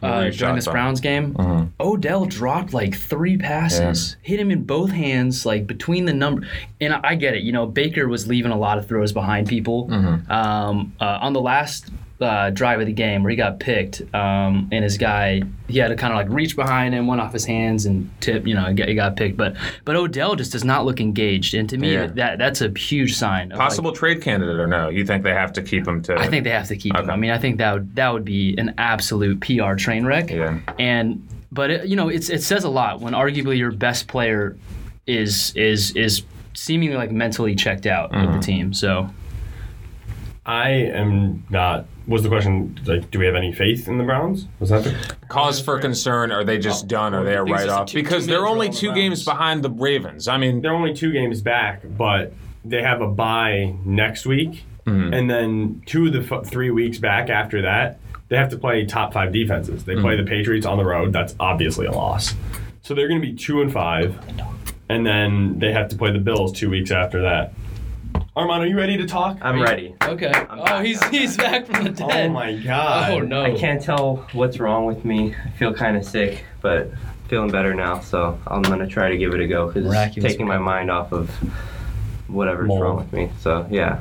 [0.01, 0.67] uh, during this?
[0.67, 1.33] Browns game?
[1.33, 1.67] Mm-hmm.
[1.81, 6.47] Odell dropped like three passes, hit him in both hands, like between the number.
[6.79, 7.43] And I, I get it.
[7.43, 9.87] You know, Baker was leaving a lot of throws behind people.
[9.87, 10.31] Mm-hmm.
[10.31, 11.89] Um, uh, on the last
[12.21, 15.87] uh, drive of the game where he got picked, um, and his guy, he had
[15.87, 18.45] to kind of like reach behind him, went off his hands, and tip.
[18.45, 19.37] You know, he got, he got picked.
[19.37, 19.55] But
[19.85, 22.07] but Odell just does not look engaged, and to me, Yeah.
[22.07, 23.51] that that's a huge sign.
[23.51, 24.89] Of, like, Possible trade candidate or no?
[24.89, 26.15] You think they have to keep him to?
[26.15, 27.09] I think they have to keep him.
[27.09, 30.29] I mean, I think that would that would be an absolute PR train wreck.
[30.29, 30.59] Yeah.
[30.79, 34.57] And but it, you know, it's it says a lot when arguably your best player
[35.07, 38.25] is is is seemingly like mentally checked out Mm-hmm.
[38.31, 38.73] with the team.
[38.73, 39.09] So
[40.45, 41.85] I am not.
[42.07, 44.47] Was the question like, do we have any faith in the Browns?
[44.59, 46.31] Was that the Cause for concern?
[46.31, 47.13] Are they just done?
[47.13, 47.93] Are they a I think it's write off?
[47.93, 50.27] Because they're only two the games behind the Ravens.
[50.27, 52.33] I mean, They're only two games back, but
[52.65, 55.13] they have a bye next week, Mm-hmm.
[55.13, 57.99] and then two of the f- three weeks back after that,
[58.31, 59.83] they have to play top five defenses.
[59.83, 60.23] They play hmm.
[60.23, 61.11] the Patriots on the road.
[61.11, 62.33] That's obviously a loss.
[62.81, 64.17] So they're going to be two and five,
[64.87, 67.51] and then they have to play the Bills two weeks after that.
[68.33, 69.37] Armand, are you ready to talk?
[69.41, 69.93] I'm ready.
[70.03, 70.31] okay.
[70.49, 70.85] oh, back.
[70.85, 72.29] he's he's back from the oh dead.
[72.29, 73.11] Oh my god!
[73.11, 73.43] Oh no.
[73.43, 75.35] I can't tell what's wrong with me.
[75.35, 76.89] I feel kind of sick, but
[77.27, 77.99] feeling better now.
[77.99, 80.89] So I'm gonna try to give it a go because it's Miraculous taking my mind
[80.89, 81.29] off of
[82.29, 82.81] whatever's Mold.
[82.81, 83.29] wrong with me.
[83.41, 83.99] So yeah.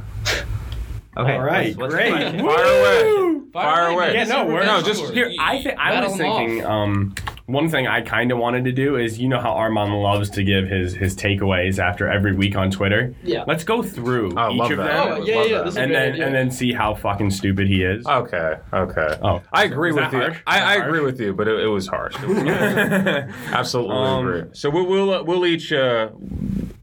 [1.16, 1.32] Okay.
[1.34, 2.12] All right, what's- what's the great.
[2.12, 2.40] question?
[2.46, 3.40] fire away.
[3.52, 4.14] Fire away.
[4.14, 5.32] Yeah, no, we're No, just- here.
[5.40, 6.64] I think I was thinking.
[6.64, 7.14] Um,
[7.46, 10.44] one thing I kind of wanted to do is, you know how Armand loves to
[10.44, 13.12] give his his takeaways after every week on Twitter.
[13.24, 13.42] Yeah.
[13.48, 14.86] Let's go through I each love of that.
[14.86, 15.64] them, Oh, Love yeah, yeah, that.
[15.64, 16.26] this is a and then idea.
[16.26, 18.06] and then see how fucking stupid he is.
[18.06, 19.16] Okay, okay.
[19.20, 19.42] Oh.
[19.52, 20.20] I agree Is with that you.
[20.20, 20.36] harsh?
[20.36, 22.14] Is I, I agree with you, but it, it was harsh.
[22.22, 23.34] It was harsh.
[23.52, 24.42] Absolutely Um, agree.
[24.52, 26.10] So we'll we'll, uh, we'll each uh,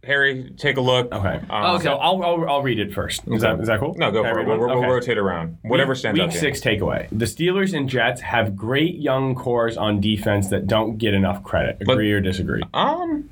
[0.07, 1.11] Harry take a look.
[1.13, 1.39] Okay.
[1.49, 1.83] Um, Okay.
[1.83, 3.21] So I'll, I'll I'll read it first.
[3.27, 3.93] Is that is that cool?
[3.97, 4.47] No, go Can for it.
[4.47, 4.87] We'll, we'll, we'll Okay.
[4.87, 5.57] rotate around.
[5.61, 6.31] Whatever Week- stands Week out.
[6.31, 6.39] to you.
[6.41, 11.13] six takeaway: The Steelers and Jets have great young cores on defense that don't get
[11.13, 11.77] enough credit.
[11.81, 12.63] Agree or disagree?
[12.73, 13.29] Um,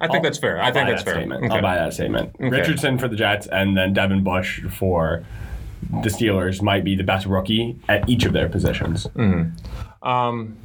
[0.00, 0.58] I think I'll- that's fair.
[0.60, 1.20] I I'll think buy that's that fair.
[1.20, 1.44] Statement.
[1.44, 1.54] Okay.
[1.54, 2.36] I'll buy that statement.
[2.38, 5.24] Richardson for the Jets, and then Devin Bush for
[6.02, 9.06] the Steelers might be the best rookie at each of their positions.
[10.02, 10.56] Um,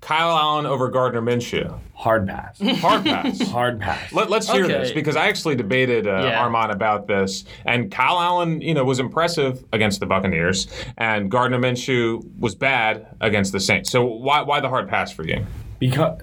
[0.00, 1.78] Kyle Allen over Gardner Minshew.
[1.94, 2.58] Hard pass.
[2.80, 3.40] Hard pass.
[3.48, 4.12] Hard pass.
[4.12, 4.74] Let, us hear Okay.
[4.78, 6.42] this because I actually debated uh, Yeah.
[6.42, 10.66] Armand about this, and Kyle Allen, you know, was impressive against the Buccaneers,
[10.98, 13.90] and Gardner Minshew was bad against the Saints.
[13.90, 15.46] So why why the hard pass for you?
[15.78, 16.20] because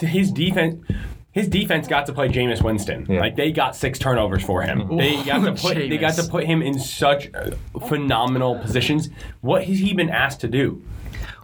[0.00, 0.84] his defense.
[1.32, 3.04] His defense got to play Jameis Winston.
[3.10, 3.20] Yeah.
[3.20, 4.96] Like they got six turnovers for him.
[4.96, 7.50] They got to put they got to put him in such uh,
[7.86, 9.10] phenomenal positions.
[9.42, 10.82] What has he been asked to do?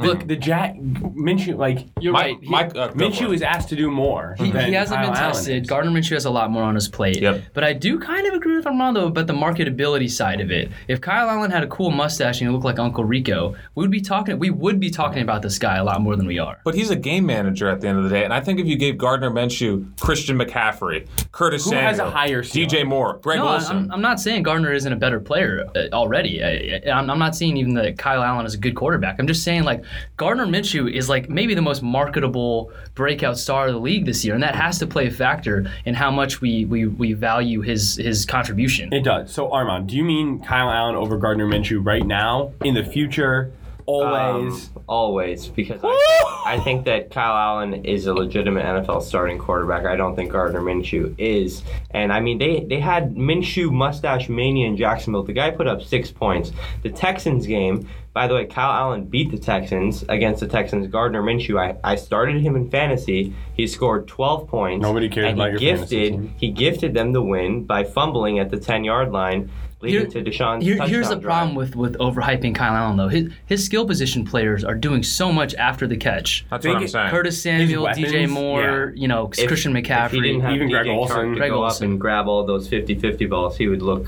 [0.00, 2.38] Look, the Jack Minshew like You're Mike, right.
[2.42, 3.34] He- Mike uh, go for Minshew it.
[3.36, 4.34] is asked to do more.
[4.38, 5.62] He, than he hasn't Kyle been Allen tested.
[5.62, 5.68] is.
[5.68, 7.20] Gardner Minshew has a lot more on his plate.
[7.20, 7.42] Yep.
[7.54, 10.70] But I do kind of agree with Armando about the marketability side of it.
[10.88, 13.90] If Kyle Allen had a cool mustache and he looked like Uncle Rico, we would
[13.90, 14.38] be talking.
[14.38, 16.58] We would be talking about this guy a lot more than we are.
[16.64, 18.66] But he's a game manager at the end of the day, and I think if
[18.66, 22.68] you gave Gardner Minshew Christian McCaffrey, Curtis Who Samuel, has a higher ceiling?
[22.68, 23.76] DJ Moore, Greg No, Wilson.
[23.76, 26.42] I'm, I'm not saying Gardner isn't a better player uh, already.
[26.42, 29.16] I, I- I'm, I'm not saying even that Kyle Allen is a good quarterback.
[29.18, 29.81] I'm just saying like
[30.16, 34.34] Gardner Minshew is like maybe the most marketable breakout star of the league this year,
[34.34, 37.96] and that has to play a factor in how much we we, we value his
[37.96, 38.92] his contribution.
[38.92, 39.32] It does.
[39.32, 43.52] So Armand, do you mean Kyle Allen over Gardner Minshew right now, in the future,
[43.86, 44.68] always?
[44.76, 49.86] Um, always, because I, I think that Kyle Allen is a legitimate NFL starting quarterback.
[49.86, 51.62] I don't think Gardner Minshew is.
[51.90, 55.22] And I mean, they, they had Minshew mustache mania in Jacksonville.
[55.22, 56.52] The guy put up six points.
[56.82, 60.86] The Texans game, by the way, Kyle Allen beat the Texans against the Texans.
[60.86, 63.34] Gardner Minshew, I, I started him in fantasy.
[63.54, 64.82] He scored 12 points.
[64.82, 66.34] Nobody cares and about he your fantasy gifted, team.
[66.36, 69.50] He gifted them the win by fumbling at the 10 yard line,
[69.80, 73.08] leading Here- to Deshaun's Here, here's the touchdown problem with with overhyping Kyle Allen though.
[73.08, 76.44] His his skill position players are doing so much after the catch.
[76.50, 77.10] That's Think what I'm saying.
[77.10, 80.22] Curtis Samuel, DJ weapons, Moore, you know, If- Christian If he McCaffrey.
[80.22, 81.16] didn't have Even DJ Greg Olsen.
[81.16, 81.86] Chark to Greg go Olsen.
[81.86, 84.06] up and grab all those 50-50 balls, he would look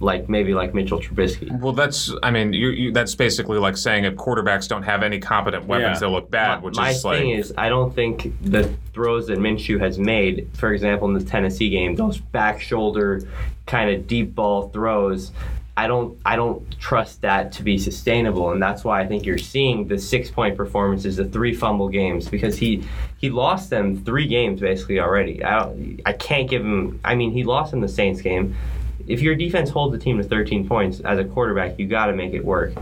[0.00, 1.50] like maybe like Mitchell Trubisky.
[1.60, 5.18] Well, that's, I mean, you, you, that's basically like saying if quarterbacks don't have any
[5.18, 5.98] competent weapons, Yeah.
[6.00, 7.18] they'll look bad, which My is thing like.
[7.20, 11.24] Thing is, I don't think the throws that Minshew has made, for example, in the
[11.24, 13.22] Tennessee game, those back shoulder
[13.66, 15.32] kind of deep ball throws.
[15.76, 19.38] I don't, I don't trust that to be sustainable, and that's why I think you're
[19.38, 22.84] seeing the six point performances, the three fumble games, because he
[23.16, 25.42] he lost them three games basically already.
[25.42, 27.00] I don't, I can't give him.
[27.02, 28.56] I mean, he lost in the Saints game.
[29.10, 32.12] If your defense holds the team to 13 points as a quarterback, you got to
[32.12, 32.72] make it work.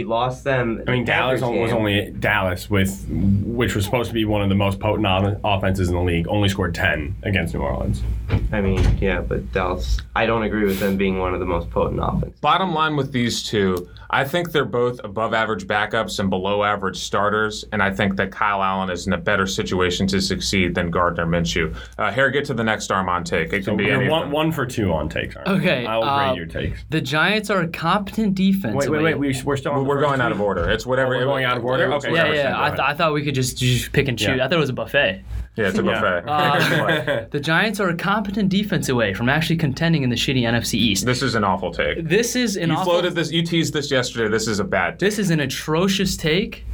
[0.00, 0.82] He lost them.
[0.88, 4.54] I mean, Dallas was only Dallas with, which was supposed to be one of the
[4.54, 8.02] most potent o- offenses in the league, only scored ten against New Orleans.
[8.50, 9.98] I mean, yeah, but Dallas.
[10.16, 12.40] I don't agree with them being one of the most potent offenses.
[12.40, 16.96] Bottom line with these two, I think they're both above average backups and below average
[16.96, 20.90] starters, and I think that Kyle Allen is in a better situation to succeed than
[20.90, 21.76] Gardner Minshew.
[21.98, 23.52] Uh, Harry, get to the next Armand take.
[23.52, 25.36] It So can be any one, one for two on takes.
[25.36, 25.60] Armand.
[25.60, 26.84] Okay, I'll uh, grade your takes.
[26.88, 28.74] The Giants are a competent defense.
[28.76, 29.18] Wait, wait, wait.
[29.18, 29.72] We, we're still.
[29.72, 30.68] On the We're going out of order.
[30.70, 31.14] It's whatever.
[31.14, 31.92] Oh, we're going out of order?
[31.94, 32.14] Okay.
[32.14, 32.62] Yeah, yeah.
[32.62, 34.36] I, th- I thought we could just, just pick and choose.
[34.36, 34.44] Yeah.
[34.44, 35.24] I thought it was a buffet.
[35.56, 36.00] Yeah, it's a Yeah.
[36.00, 36.28] buffet.
[36.30, 40.74] Uh, the Giants are a competent defense away from actually contending in the shitty NFC
[40.74, 41.04] East.
[41.06, 42.04] this is an awful take.
[42.08, 43.30] This is an You awful, floated this.
[43.32, 44.28] You teased this yesterday.
[44.30, 44.92] This is a bad.
[44.92, 45.00] Take.
[45.00, 46.64] This is an atrocious take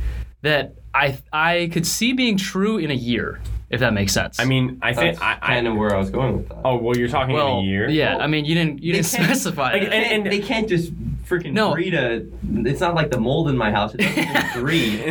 [0.43, 3.41] that I I could see being true in a year,
[3.71, 4.39] if that makes sense.
[4.39, 5.39] I mean, I think That's I.
[5.43, 6.59] I kind of where I was going with that.
[6.65, 7.89] oh well, you're talking well, in a year.
[7.89, 8.19] yeah.
[8.19, 9.73] I mean, you didn't you didn't specify.
[9.79, 9.91] They that.
[9.93, 10.93] can't, and- they can't just
[11.29, 11.73] freaking No.
[11.75, 12.25] breed a.
[12.69, 13.95] It's not like the mold in my house.
[13.95, 14.57] It doesn't just.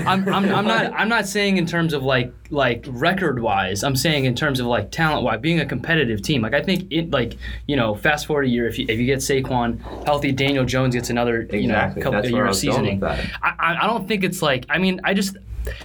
[0.08, 3.84] I'm, I'm, I'm not I'm not saying in terms of like like record wise.
[3.84, 6.42] I'm saying in terms of like talent wise, being a competitive team.
[6.42, 7.38] Like I think it like
[7.68, 10.96] you know fast forward a year if you if you get Saquon healthy, Daniel Jones
[10.96, 12.02] gets another you know Exactly.
[12.02, 13.04] couple That's a year of was seasoning.
[13.04, 15.36] I, I I don't think it's like I mean I just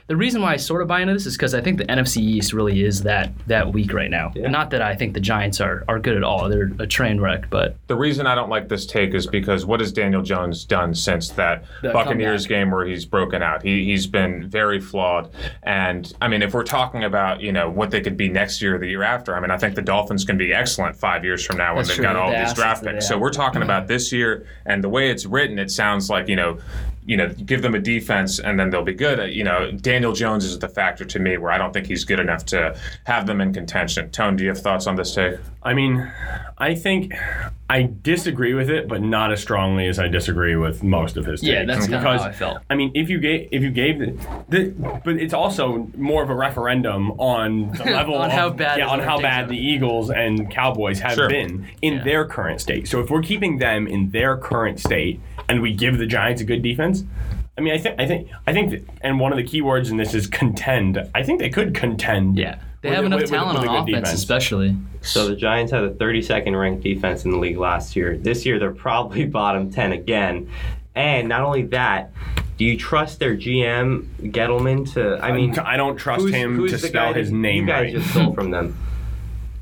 [0.07, 2.19] the reason why I sort of buy into this is because I think the NFC
[2.19, 4.33] East really is that that weak right now.
[4.35, 4.49] Yeah.
[4.49, 6.49] Not that I think the Giants are are good at all.
[6.49, 9.81] They're a train wreck, but The reason I don't like this take is because what
[9.81, 12.49] has Daniel Jones done since that The Buccaneers comeback.
[12.49, 13.63] game where he's broken out?
[13.63, 15.31] He he's been very flawed.
[15.63, 18.77] And I mean, if we're talking about you know what they could be next year
[18.77, 21.45] or the year after, I mean, I think the Dolphins can be excellent five years
[21.45, 23.09] from now when That's they've true, got the all these draft picks.
[23.09, 26.37] So we're talking about this year, and the way it's written, it sounds like you
[26.37, 26.59] know.
[27.07, 29.19] You know, give them a defense and then they'll be good.
[29.21, 32.05] Uh, You know, Daniel Jones is the factor to me where I don't think he's
[32.05, 34.11] good enough to have them in contention.
[34.11, 35.37] Tone, do you have thoughts on this take?
[35.63, 36.11] I mean,
[36.59, 37.13] I think
[37.69, 41.41] I disagree with it, but not as strongly as I disagree with most of his
[41.41, 41.51] takes.
[41.53, 42.59] Yeah, that's kinda because how I felt.
[42.69, 44.17] I mean, if you gave if you gave the,
[44.49, 48.79] the but it's also more of a referendum on the level On of, how bad
[48.79, 51.29] yeah, on how bad the Eagles and Cowboys have Sure.
[51.29, 52.05] been in Yeah.
[52.05, 52.89] their current state.
[52.89, 56.45] So if we're keeping them in their current state and we give the Giants a
[56.45, 57.00] good defense.
[57.59, 59.91] I mean, I think, I think, I think, that, and one of the key words
[59.91, 60.99] in this is contend.
[61.15, 62.39] I think they could contend.
[62.39, 64.13] yeah, they with have a- enough with- with- talent with a on offense, defense.
[64.13, 64.77] especially.
[65.03, 68.17] So the Giants had a 32nd ranked defense in the league last year.
[68.17, 70.49] This year they're probably bottom 10 again.
[70.95, 72.13] And not only that,
[72.59, 75.19] do you trust their GM Gettleman to?
[75.23, 77.83] I mean, I don't trust who's- him who's to spell his that name You guys
[77.85, 77.93] right.
[77.95, 78.77] just stole from them.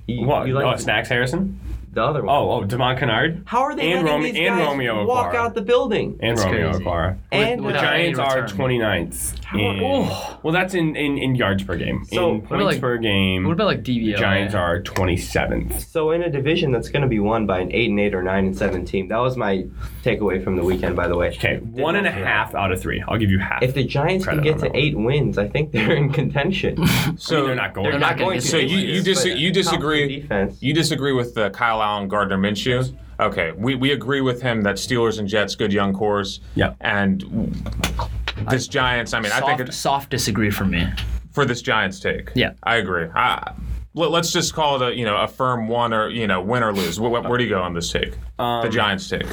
[0.07, 0.47] You, What?
[0.49, 1.61] you like oh, Snacks Harrison?
[1.93, 2.35] The other one?
[2.35, 3.43] Oh, oh, Devon Kennard?
[3.47, 5.37] How are they and letting Rome- these and guys Romeo walk Okwara.
[5.37, 6.19] out the building?
[6.21, 6.85] And That's Romeo crazy.
[6.85, 7.19] Okwara.
[7.33, 8.59] And The without Giants are return.
[8.59, 9.45] 29th.
[9.45, 10.39] How- in- Oh.
[10.43, 12.05] Well, that's in, in, in yards per game.
[12.05, 14.19] So, in what points about, like- per game, What about like the DVO?
[14.19, 15.81] Giants are 27th.
[15.89, 18.23] So in a division that's going to be won by an eight and eight or
[18.23, 19.65] nine and seven team, that was my
[20.05, 20.95] takeaway from the weekend.
[20.97, 23.03] By the way, Okay, one and a half out of three.
[23.09, 23.63] I'll give you half.
[23.63, 24.77] If the Giants can Credit get on to that one.
[24.81, 26.77] eight wins, I think they're in contention.
[27.17, 27.85] So I mean, they're not going.
[27.85, 28.47] They're They're not not gonna get to.
[28.47, 30.63] to So you you, dis- but you confident disagree Defense.
[30.63, 32.97] you disagree with the Kyle Allen Gardner Minshew.
[33.21, 36.41] Okay, we, we agree with him that Steelers and Jets good young cores.
[36.55, 36.75] Yeah.
[36.81, 37.23] And
[38.49, 40.87] this Giants, I mean, soft, I think it's soft disagree for me.
[41.33, 42.31] for this Giants take.
[42.37, 42.53] Yeah.
[42.63, 43.09] I agree.
[43.15, 43.55] I,
[43.95, 46.63] let, us just call it a you know a firm one or you know win
[46.63, 47.01] or lose.
[47.01, 48.13] Where, where do you go on this take?
[48.37, 49.27] the Um, Giants take.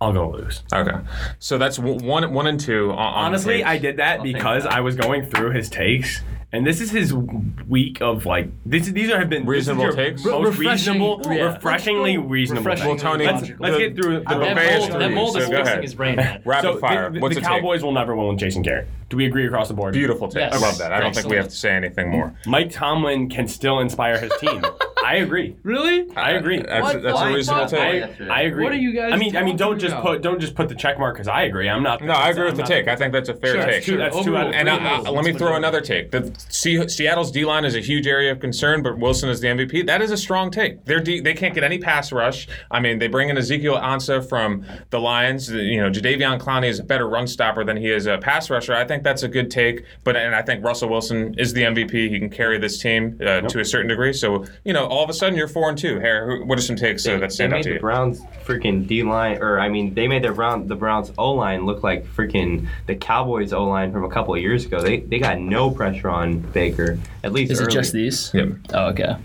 [0.00, 0.64] I'll go lose.
[0.72, 0.96] Okay,
[1.38, 2.90] so that's one one and two.
[2.90, 3.62] On, on Honestly.
[3.62, 4.66] I did that take because.
[4.66, 6.22] I was going through his takes,
[6.52, 8.86] and this is his week of like this.
[8.88, 10.24] These are have been Reasonable your takes?
[10.24, 11.42] most Refreshing- reasonable, oh, yeah.
[11.44, 12.64] refreshingly reasonable.
[12.64, 12.88] Refreshing.
[12.88, 15.82] Well, Tony, let's, let's get through the, the that mold, that mold is go fixing
[15.82, 16.16] his brain.
[16.44, 17.08] rapid so fire.
[17.08, 17.50] the, the, What's the a take?
[17.50, 18.86] Cowboys will never win with Jason Garrett.
[19.08, 19.94] Do we agree across the board?
[19.94, 20.52] Beautiful take.
[20.52, 20.54] Yes.
[20.54, 20.92] I love that.
[20.92, 22.34] I don't think we have to say anything more.
[22.46, 24.62] Mike Tomlin can still inspire his team.
[25.04, 25.56] I agree.
[25.62, 26.10] Really?
[26.16, 26.58] I agree.
[26.62, 27.70] That's, What that's the a reasonable fuck?
[27.78, 28.20] take.
[28.22, 28.64] I, I agree.
[28.64, 30.04] What are you guys I mean, I mean, don't talking just about?
[30.04, 31.68] put don't just put the check mark because I agree.
[31.68, 32.02] I'm not.
[32.02, 32.88] No, I agree with I'm the not- take.
[32.88, 33.72] I think that's a fair Sure, take.
[33.74, 33.96] That's two.
[33.96, 34.54] That's two out of Overruled.
[34.54, 34.88] And three.
[34.88, 36.10] I, I, let me throw another take.
[36.10, 39.48] The Se- Seattle's D line is a huge area of concern, but Wilson is the
[39.48, 39.86] MVP.
[39.86, 40.84] That is a strong take.
[40.84, 42.48] They're D- they can't get any pass rush.
[42.70, 45.50] I mean, they bring in Ezekiel Ansah from the Lions.
[45.50, 48.74] You know, Jadeveon Clowney is a better run stopper than he is a pass rusher.
[48.74, 49.84] I think that's a good take.
[50.04, 51.92] But and I think Russell Wilson is the MVP.
[52.10, 54.12] He can carry this team uh, to a certain degree.
[54.12, 55.98] So you know, all of a sudden you're four and two.
[56.00, 57.80] Harry, what are some takes uh, that stand out made to the you?
[57.80, 61.64] Browns freaking D line, or I mean, they made their Brown the Browns O line
[61.64, 64.80] look like freaking the Cowboys O line from a couple of years ago.
[64.82, 66.98] They they got no pressure on Baker.
[67.24, 68.32] At least Is it just these?
[68.34, 68.48] Yep.
[68.74, 69.16] Oh, okay.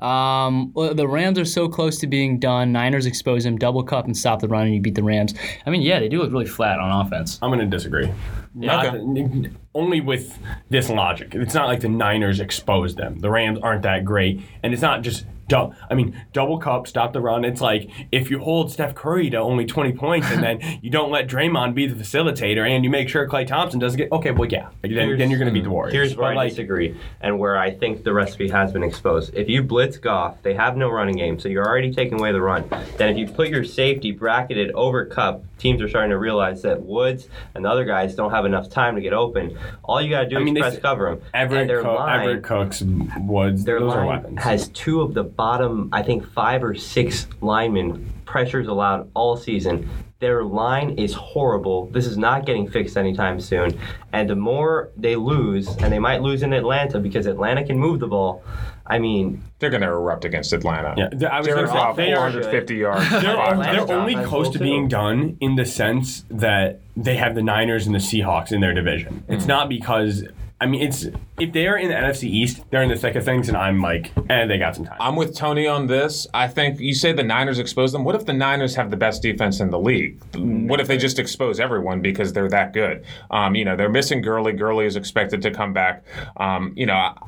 [0.00, 2.72] Um, well, the Rams are so close to being done.
[2.72, 5.34] Niners expose them, double Kupp, and stop the run, and you beat the Rams.
[5.64, 7.38] I mean, yeah, they do look really flat on offense.
[7.40, 8.10] I'm going to disagree.
[8.54, 9.50] Not Okay.
[9.74, 10.38] Only with
[10.70, 11.34] this logic.
[11.34, 13.18] It's not like the Niners exposed them.
[13.18, 15.26] The Rams aren't that great, and it's not just.
[15.48, 17.44] dou- I mean, double Kupp, stop the run.
[17.44, 21.10] It's like if you hold Steph Curry to only 20 points and then you don't
[21.10, 24.10] let Draymond be the facilitator and you make sure Klay Thompson doesn't get.
[24.12, 24.68] Okay, well, yeah.
[24.82, 25.92] Then, then you're going to beat the Warriors.
[25.92, 29.34] Here's where But, I like, disagree, and where I think the recipe has been exposed.
[29.34, 32.40] If you blitz Goff, they have no running game, so you're already taking away the
[32.40, 32.66] run.
[32.96, 36.82] Then if you put your safety bracketed over Kupp, teams are starting to realize that
[36.82, 39.58] Woods and the other guys don't have enough time to get open.
[39.82, 41.22] All you got to do I is they press cover them.
[41.32, 44.42] Everett, and their Cook, line, Everett Cooks, Woods, their those are weapons.
[44.42, 49.88] has two of the bottom, I think, five or six linemen pressures allowed all season.
[50.18, 51.86] Their line is horrible.
[51.90, 53.78] This is not getting fixed anytime soon.
[54.12, 58.00] And the more they lose, and they might lose in Atlanta because Atlanta can move
[58.00, 58.42] the ball.
[58.84, 60.94] I mean, They're going to erupt against Atlanta.
[60.96, 63.08] yeah, I was Jared gonna say, Goff, they 450 yards.
[63.08, 67.86] they're, they're only close to being done in the sense that they have the Niners
[67.86, 69.22] and the Seahawks in their division.
[69.28, 69.48] It's mm-hmm.
[69.48, 70.24] not because
[70.64, 71.04] I mean it's
[71.38, 74.10] if they're in the NFC East, they're in the thick of things, and I'm like,
[74.30, 74.96] eh, they got some time.
[74.98, 76.26] I'm with Tony on this.
[76.32, 78.02] I think you say the Niners expose them.
[78.02, 80.18] What if the Niners have the best defense in the league?
[80.34, 83.04] What if they just expose everyone because they're that good?
[83.30, 84.54] Um, you know, they're missing Gurley.
[84.54, 86.02] Gurley is expected to come back.
[86.38, 87.18] Um, you know, I,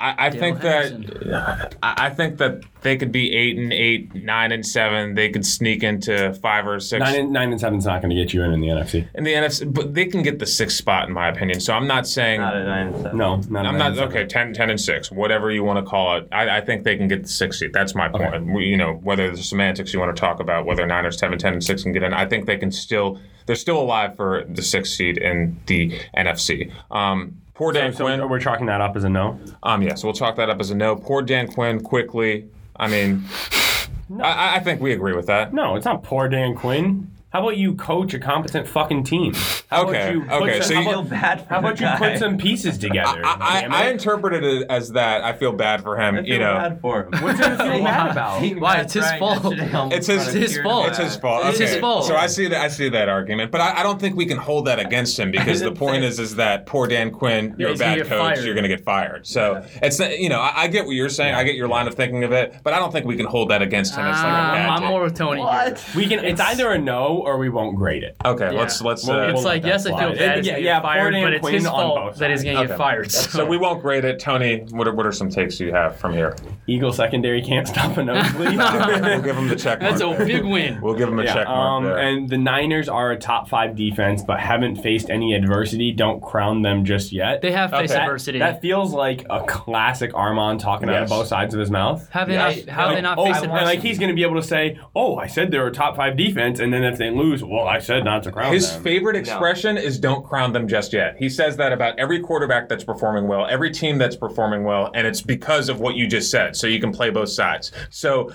[0.00, 4.50] I, I think that I, I think that they could be eight and eight, nine
[4.52, 5.14] and seven.
[5.14, 7.00] They could sneak into five or six.
[7.00, 9.06] Nine and nine and seven's not going to get you in in the NFC.
[9.14, 11.60] in the NFC, but they can get the sixth spot in my opinion.
[11.60, 13.18] So I'm not saying not a nine and seven.
[13.18, 14.16] No, not I'm a nine not and seven.
[14.16, 14.26] okay.
[14.26, 16.28] 10, 10 and six, whatever you want to call it.
[16.32, 17.72] I, I think they can get the sixth seed.
[17.74, 18.46] That's my point.
[18.46, 21.40] We- You know, whether the semantics you want to talk about, whether Niners 10 and
[21.40, 23.20] 10 and six can get in, I think they can still.
[23.46, 26.72] They're still alive for the sixth seed in the NFC.
[26.90, 28.18] Um, poor Dan So, Quinn.
[28.20, 29.38] so we're chalking that up as a no.
[29.62, 30.96] Um, yeah, so we'll chalk that up as a no.
[30.96, 31.80] Poor Dan Quinn.
[31.80, 32.48] Quickly.
[32.76, 33.22] I mean,
[34.22, 35.52] I, I think we agree with that.
[35.52, 37.10] No, it's not poor Dan Quinn.
[37.32, 39.34] How about you coach a competent fucking team?
[39.70, 41.80] How Okay, About you put okay, some- so how you- about- bad for How about
[41.80, 43.22] you put some pieces together?
[43.24, 43.92] I, damn I, I it?
[43.92, 45.22] interpreted it as that.
[45.22, 46.24] I feel bad for him.
[46.24, 47.22] you know, bad for him.
[47.22, 48.42] What's there to feel bad about?
[48.58, 48.78] Why?
[48.80, 49.54] It's his fault.
[49.54, 50.88] It's his- It's his fault.
[50.88, 51.46] It's his fault.
[51.46, 52.04] It's his fault.
[52.06, 52.60] So I see that.
[52.60, 55.30] I see that argument, but I, I don't think we can hold that against him
[55.30, 58.44] because the point is, is that poor Dan Quinn, you're a bad coach, fired.
[58.44, 59.24] you're going to get fired.
[59.24, 61.36] So it's you know, I, I get what you're saying.
[61.36, 63.50] I get your line of thinking of it, but I don't think we can hold
[63.50, 64.04] that against him.
[64.06, 65.40] It's like a Um, bad I'm more with Tony.
[65.42, 65.76] here.
[65.94, 66.24] We can.
[66.24, 68.16] It's either a no or we won't grade it.
[68.24, 68.58] Okay, Yeah.
[68.60, 69.06] let's let's.
[69.06, 70.18] Well, Uh, It's We'll like let yes, that I feel slide.
[70.18, 70.36] bad.
[70.38, 72.30] He's Yeah, gonna yeah, get fired, poor but it's Quinn his on fault both that
[72.30, 72.44] he's sides.
[72.54, 72.78] gonna get Okay.
[72.78, 73.10] fired.
[73.10, 74.64] so we won't grade it, Tony.
[74.70, 76.36] What are, what are some takes you have from here?
[76.66, 78.56] Eagle secondary can't stop a nosebleed.
[78.58, 79.98] we'll give him the check mark.
[79.98, 80.80] That's a big win.
[80.80, 81.98] We'll give him a Yeah, check mark um, there.
[81.98, 85.92] and the Niners are a top five defense, but haven't faced any adversity.
[85.92, 87.42] Don't crown them just yet.
[87.42, 88.02] They have faced Okay.
[88.02, 88.38] adversity.
[88.38, 91.10] That feels like a classic Armand talking out of Yes.
[91.10, 92.08] both sides of his mouth.
[92.10, 92.48] have they Yeah, not?
[92.68, 93.76] I- How have they like, not Oh, faced and adversity?
[93.76, 96.16] like he's going to be able to say, "Oh, I said they're a top five
[96.16, 98.82] defense," and then if they lose, well, I said not to crown His them.
[98.82, 102.84] favorite expression is "Don't crown them just yet." He says that about every quarterback that's
[102.84, 106.56] performing well, every team that's performing well, and it's because of what you just said.
[106.56, 107.72] So you can play both sides.
[107.90, 108.30] So,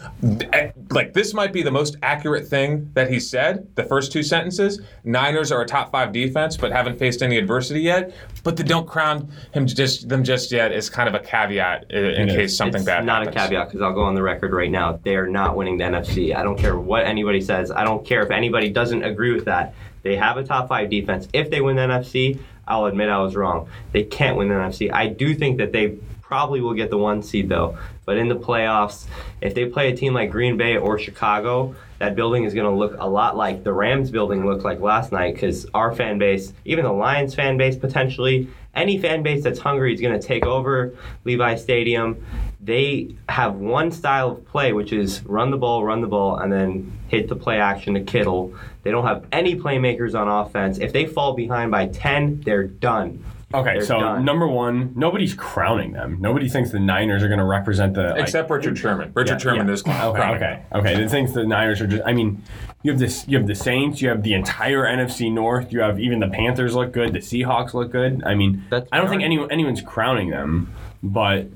[0.54, 3.68] eh, like, this might be the most accurate thing that he said.
[3.76, 7.82] The first two sentences: Niners are a top five defense, but haven't faced any adversity
[7.82, 8.14] yet.
[8.44, 11.96] But the "Don't crown him just them just yet" is kind of a caveat i-
[11.96, 13.36] in case something it's bad not happens.
[13.36, 15.00] a caveat because I'll go on the record right now.
[15.04, 16.34] They are not winning the NFC.
[16.36, 17.72] I don't care what anybody says.
[17.72, 19.74] I don't care if anybody doesn't agree with that.
[20.04, 21.28] They have a top five defense.
[21.34, 23.70] If they win the NFC, I'll admit I was wrong.
[23.92, 24.92] They can't win the NFC.
[24.92, 27.78] I do think that they've probably will get the one seed though.
[28.06, 29.06] But in the playoffs,
[29.42, 32.76] if they play a team like Green Bay or Chicago, that building is going to
[32.76, 36.54] look a lot like the Rams building looked like last night because our fan base,
[36.66, 40.46] even the Lions fan base potentially, any fan base that's hungry is going to take
[40.46, 40.94] over
[41.24, 42.24] Levi Stadium.
[42.62, 46.52] They have one style of play, which is run the ball, run the ball, and
[46.52, 48.54] then hit the play action to Kittle.
[48.84, 50.80] They don't have any playmakers on offense.
[50.80, 53.24] If they fall behind by 10, they're done.
[53.62, 54.26] Okay, They're so done.
[54.26, 56.18] number one, nobody's crowning them.
[56.20, 58.10] Nobody thinks the Niners are going to represent the.
[58.10, 59.12] like- Except Richard Sherman.
[59.16, 59.74] Richard Yeah, Sherman yeah.
[59.74, 61.04] is Okay, crowning okay, okay.
[61.04, 62.04] The things the Niners are just.
[62.06, 62.42] I mean,
[62.84, 63.28] you have this.
[63.28, 64.02] You have the Saints.
[64.02, 65.72] You have the entire NFC North.
[65.72, 67.14] You have even the Panthers look good.
[67.14, 68.24] The Seahawks look good.
[68.26, 69.26] I mean, That's I don't think fair.
[69.28, 71.48] anyone anyone's crowning them, but.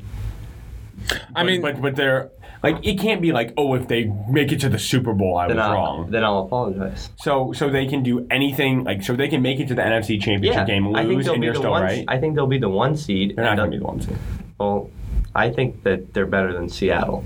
[1.36, 2.30] I mean, but but they're
[2.64, 5.48] like it can't be like oh if they make it to the Super Bowl I
[5.48, 6.12] was I'll, wrong.
[6.12, 7.10] then I'll apologize.
[7.18, 10.22] So so they can do anything like so they can make it to the NFC
[10.22, 11.84] Championship Yeah, game, I think lose, they'll and be you're the still one.
[11.84, 12.06] right.
[12.08, 13.36] I think they'll be the one seed.
[13.36, 14.18] They're not going to be the one seed.
[14.60, 14.90] Well,
[15.36, 17.24] I think that they're better than Seattle.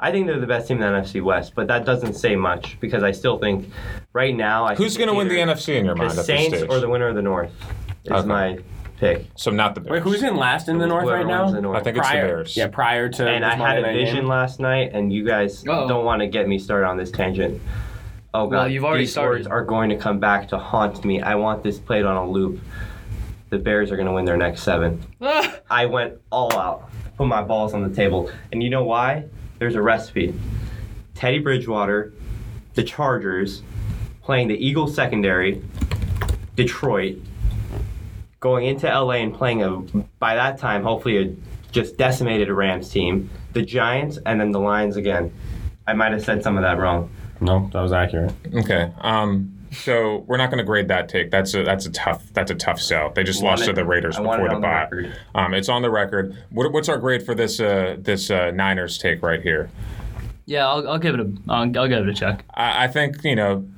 [0.00, 2.78] I think they're the best team in the NFC West, but that doesn't say much
[2.78, 3.68] because I still think
[4.12, 4.64] right now.
[4.64, 6.70] I who's going to win the NFC in your mind The at this Saints stage?
[6.70, 7.50] or the winner of the North
[8.04, 8.28] is Okay.
[8.28, 8.58] my
[8.98, 9.26] pick.
[9.36, 9.92] so not the Bears.
[9.92, 11.42] Wait, who's in last in the North Whoever right now?
[11.44, 11.78] wins the North.
[11.78, 12.56] I think it's the Bears.
[12.56, 13.28] Yeah, prior to.
[13.28, 14.28] And this I had Monday a night vision game.
[14.28, 15.88] last night, and you guys Uh-oh.
[15.88, 17.60] don't want to get me started on this tangent.
[18.34, 19.30] Oh god, Well, you've already these started.
[19.38, 21.20] words are going to come back to haunt me.
[21.22, 22.60] I want this played on a loop.
[23.50, 25.02] The Bears are going to win their next seven.
[25.70, 29.24] I went all out, put my balls on the table, and you know why?
[29.58, 30.34] There's a recipe.
[31.14, 32.12] Teddy Bridgewater,
[32.74, 33.62] the Chargers,
[34.22, 35.62] playing the Eagles secondary,
[36.54, 37.16] Detroit,
[38.40, 39.70] going into LA and playing a
[40.18, 41.36] by that time hopefully a
[41.72, 45.32] just decimated Rams team, the Giants, and then the Lions again.
[45.86, 47.10] I might have said some of that wrong.
[47.40, 48.32] No, that was accurate.
[48.54, 48.92] Okay.
[49.00, 51.30] Um, so we're not going to grade that take.
[51.30, 53.10] That's a that's a tough that's a tough sell.
[53.10, 55.12] They just I want lost to the Raiders I before the on the bye.
[55.34, 56.36] Um, it's on the record.
[56.50, 59.70] What, what's our grade for this uh, this uh, Niners take right here?
[60.48, 62.44] Yeah, I'll, I'll give it a I'll, I'll give it a check.
[62.54, 63.68] I, I think you know.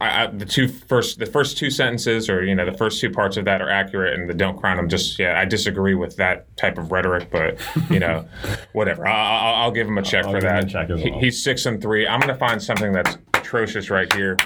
[0.00, 3.10] I, I, the two first, the first two sentences, or you know, the first two
[3.10, 6.14] parts of that are accurate, and the "don't crown them." Just yeah, I disagree with
[6.16, 7.58] that type of rhetoric, but
[7.90, 8.24] you know,
[8.72, 9.06] whatever.
[9.08, 10.70] I, I'll, I'll give him a check I'll for give him a that.
[10.70, 12.06] check as He- he's six and three.
[12.06, 14.36] I'm going to find something that's atrocious right here.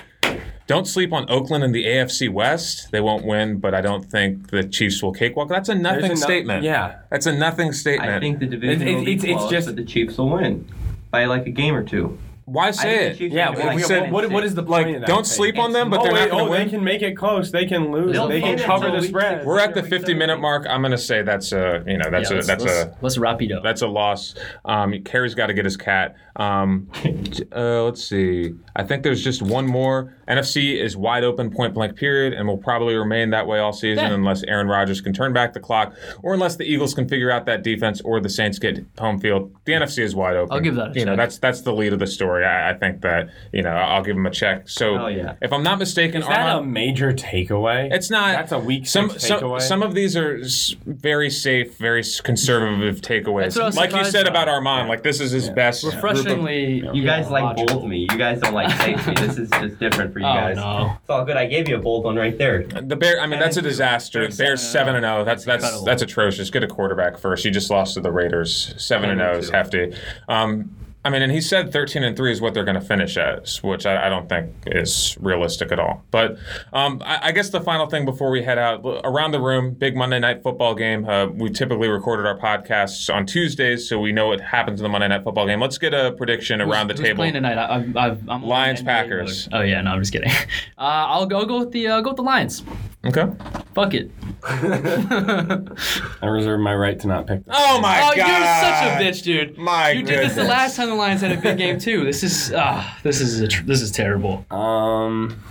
[0.68, 2.90] Don't sleep on Oakland in the AFC West.
[2.90, 5.48] They won't win, but I don't think the Chiefs will cakewalk.
[5.50, 6.62] That's a nothing There's a no- statement.
[6.64, 7.00] yeah.
[7.10, 8.10] that's a nothing statement.
[8.10, 10.30] I think the division It- it- will be it's- it's just- but the Chiefs will
[10.30, 10.66] win
[11.12, 12.18] by like a game or two.
[12.44, 13.20] Why I say it?
[13.20, 14.50] Yeah, will well, we said- seven what, and what six.
[14.50, 15.06] is the Like, of that?
[15.06, 15.24] don't thing?
[15.24, 17.02] sleep on them, but oh, they're wait, not going to oh, to they can make
[17.02, 17.50] it close.
[17.52, 18.12] They can lose.
[18.12, 19.46] They'll they can cover the spread.
[19.46, 20.18] We're at the Week 50 seven.
[20.18, 20.66] minute mark.
[20.68, 22.96] I'm going to say that's a you know that's yeah, a let's, that's let's, a
[23.00, 23.62] let's rapido.
[23.62, 24.34] That's a loss.
[24.64, 26.16] Um, Kerry's got to get his cat.
[26.36, 26.88] Um,
[27.54, 28.54] uh, let's see.
[28.74, 30.16] I think there's just one more.
[30.28, 34.04] NFC is wide open, point blank, period, and will probably remain that way all season
[34.04, 34.14] Yeah.
[34.14, 37.44] unless Aaron Rodgers can turn back the clock, or unless the Eagles can figure out
[37.46, 39.54] that defense, or the Saints get home field.
[39.66, 40.54] The NFC is wide open.
[40.54, 42.31] I'll give that a You know, that's that's the lead of the story.
[42.40, 44.68] I, I think that you know I'll give him a check.
[44.68, 45.34] So Oh, yeah.
[45.42, 47.92] if I'm not mistaken, Is that a major takeaway?
[47.92, 48.32] it's not.
[48.32, 50.40] That's a week some, six some, some of these are
[50.86, 53.42] very safe, very conservative takeaways.
[53.54, 54.44] That's what I was Like you said about.
[54.44, 55.82] about Armand, like this is his best.
[55.82, 58.06] group of- Refreshingly, You guys like bold me.
[58.10, 59.14] You guys don't like safe me.
[59.14, 60.56] This is just different for you Oh guys.
[60.56, 60.92] no.
[61.00, 61.36] It's all good.
[61.36, 62.62] I gave you a bold one right there.
[62.64, 64.28] The Bear, I mean, that's a disaster.
[64.28, 65.24] They're Bears seven seven and and zero.
[65.24, 65.84] That's that's Incredible.
[65.86, 66.50] that's atrocious.
[66.50, 67.44] Get a quarterback first.
[67.44, 68.74] You just lost to the Raiders.
[68.76, 69.52] Seven and zero is Two.
[69.56, 69.94] hefty.
[70.28, 70.70] Um,
[71.04, 73.60] I mean, and he said thirteen and three is what they're going to finish as,
[73.62, 76.04] which I, I don't think is realistic at all.
[76.12, 76.36] But
[76.72, 79.96] um, I, I guess the final thing before we head out around the room, big
[79.96, 81.04] Monday night football game.
[81.08, 84.88] Uh, we typically recorded our podcasts on Tuesdays, so we know what happens in the
[84.88, 85.60] Monday night football game.
[85.60, 87.16] Let's get a prediction around the Who's table.
[87.16, 87.58] playing tonight?
[87.58, 89.48] I, I'm Lions, Packers.
[89.52, 90.30] Oh yeah, no, I'm just kidding.
[90.78, 92.64] Uh, I'll go go with the uh, go with the Lions.
[93.04, 93.26] Okay.
[93.74, 94.10] Fuck it.
[94.44, 97.42] I reserve my right to not pick.
[97.48, 98.12] Oh my god.
[98.12, 98.28] oh, god!
[98.28, 99.58] you're such a bitch, dude.
[99.58, 102.04] My you did this the last time the Lions had a big game too.
[102.04, 104.46] This is ah, this is a tr- this is terrible.
[104.50, 105.42] Um.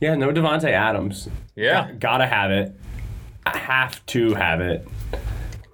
[0.00, 1.28] Yeah, no Davante Adams.
[1.56, 1.92] Yeah.
[1.92, 2.72] Gotta have it.
[3.44, 4.86] I have to have it.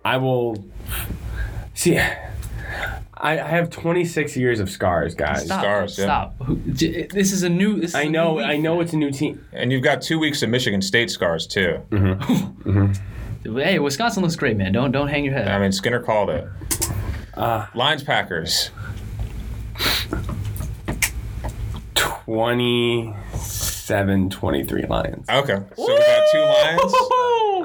[0.05, 0.65] I will.
[1.75, 2.01] See,
[3.25, 5.47] I, I have 26 years of scars, guys.
[5.47, 5.61] Stop.
[5.63, 6.05] Scars, yeah.
[6.05, 6.37] Stop.
[6.45, 7.81] Who- j- This is a new.
[7.81, 9.45] This is I a know, new I know it's a new team.
[9.53, 11.81] And you've got two weeks of Michigan State scars too.
[13.47, 14.73] Hey, Wisconsin looks great, man.
[14.73, 15.49] Don't don't hang your head.
[15.49, 16.49] I mean, Skinner called it.
[17.35, 18.71] Uh, Lions Packers.
[21.95, 25.29] 27 23 Lions.
[25.29, 26.95] Okay, so we got two Lions.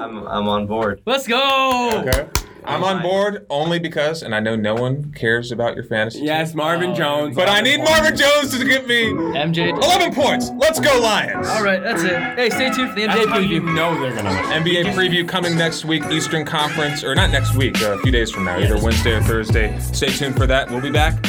[0.02, 1.00] I'm, I'm on board.
[1.06, 2.02] Let's go.
[2.06, 2.28] Okay.
[2.64, 6.20] I'm on board only because, and I know no one cares about your fantasy.
[6.20, 7.34] Yes, Marvin Jones.
[7.36, 9.70] But I need Marvin Jones to give me MJ.
[9.70, 10.50] 11 points.
[10.58, 11.46] Let's go Lions.
[11.48, 12.18] All right, that's it.
[12.36, 13.74] Hey, stay tuned for the That's NBA how you preview.
[13.74, 14.62] know they're gonna win.
[14.62, 18.30] NBA preview coming next week, Eastern Conference, or not next week, uh, a few days
[18.30, 19.78] from now, either Wednesday or Thursday.
[19.80, 20.70] Stay tuned for that.
[20.70, 21.20] We'll be back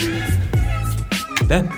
[1.47, 1.69] then.